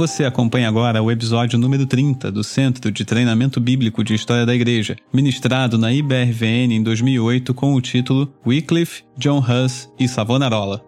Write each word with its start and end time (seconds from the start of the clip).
Você 0.00 0.24
acompanha 0.24 0.66
agora 0.66 1.02
o 1.02 1.10
episódio 1.10 1.58
número 1.58 1.84
30 1.84 2.32
do 2.32 2.42
Centro 2.42 2.90
de 2.90 3.04
Treinamento 3.04 3.60
Bíblico 3.60 4.02
de 4.02 4.14
História 4.14 4.46
da 4.46 4.54
Igreja, 4.54 4.96
ministrado 5.12 5.76
na 5.76 5.92
IBRVN 5.92 6.72
em 6.72 6.82
2008 6.82 7.52
com 7.52 7.74
o 7.74 7.82
título 7.82 8.32
Wycliffe, 8.46 9.04
John 9.18 9.40
Huss 9.40 9.92
e 9.98 10.08
Savonarola. 10.08 10.82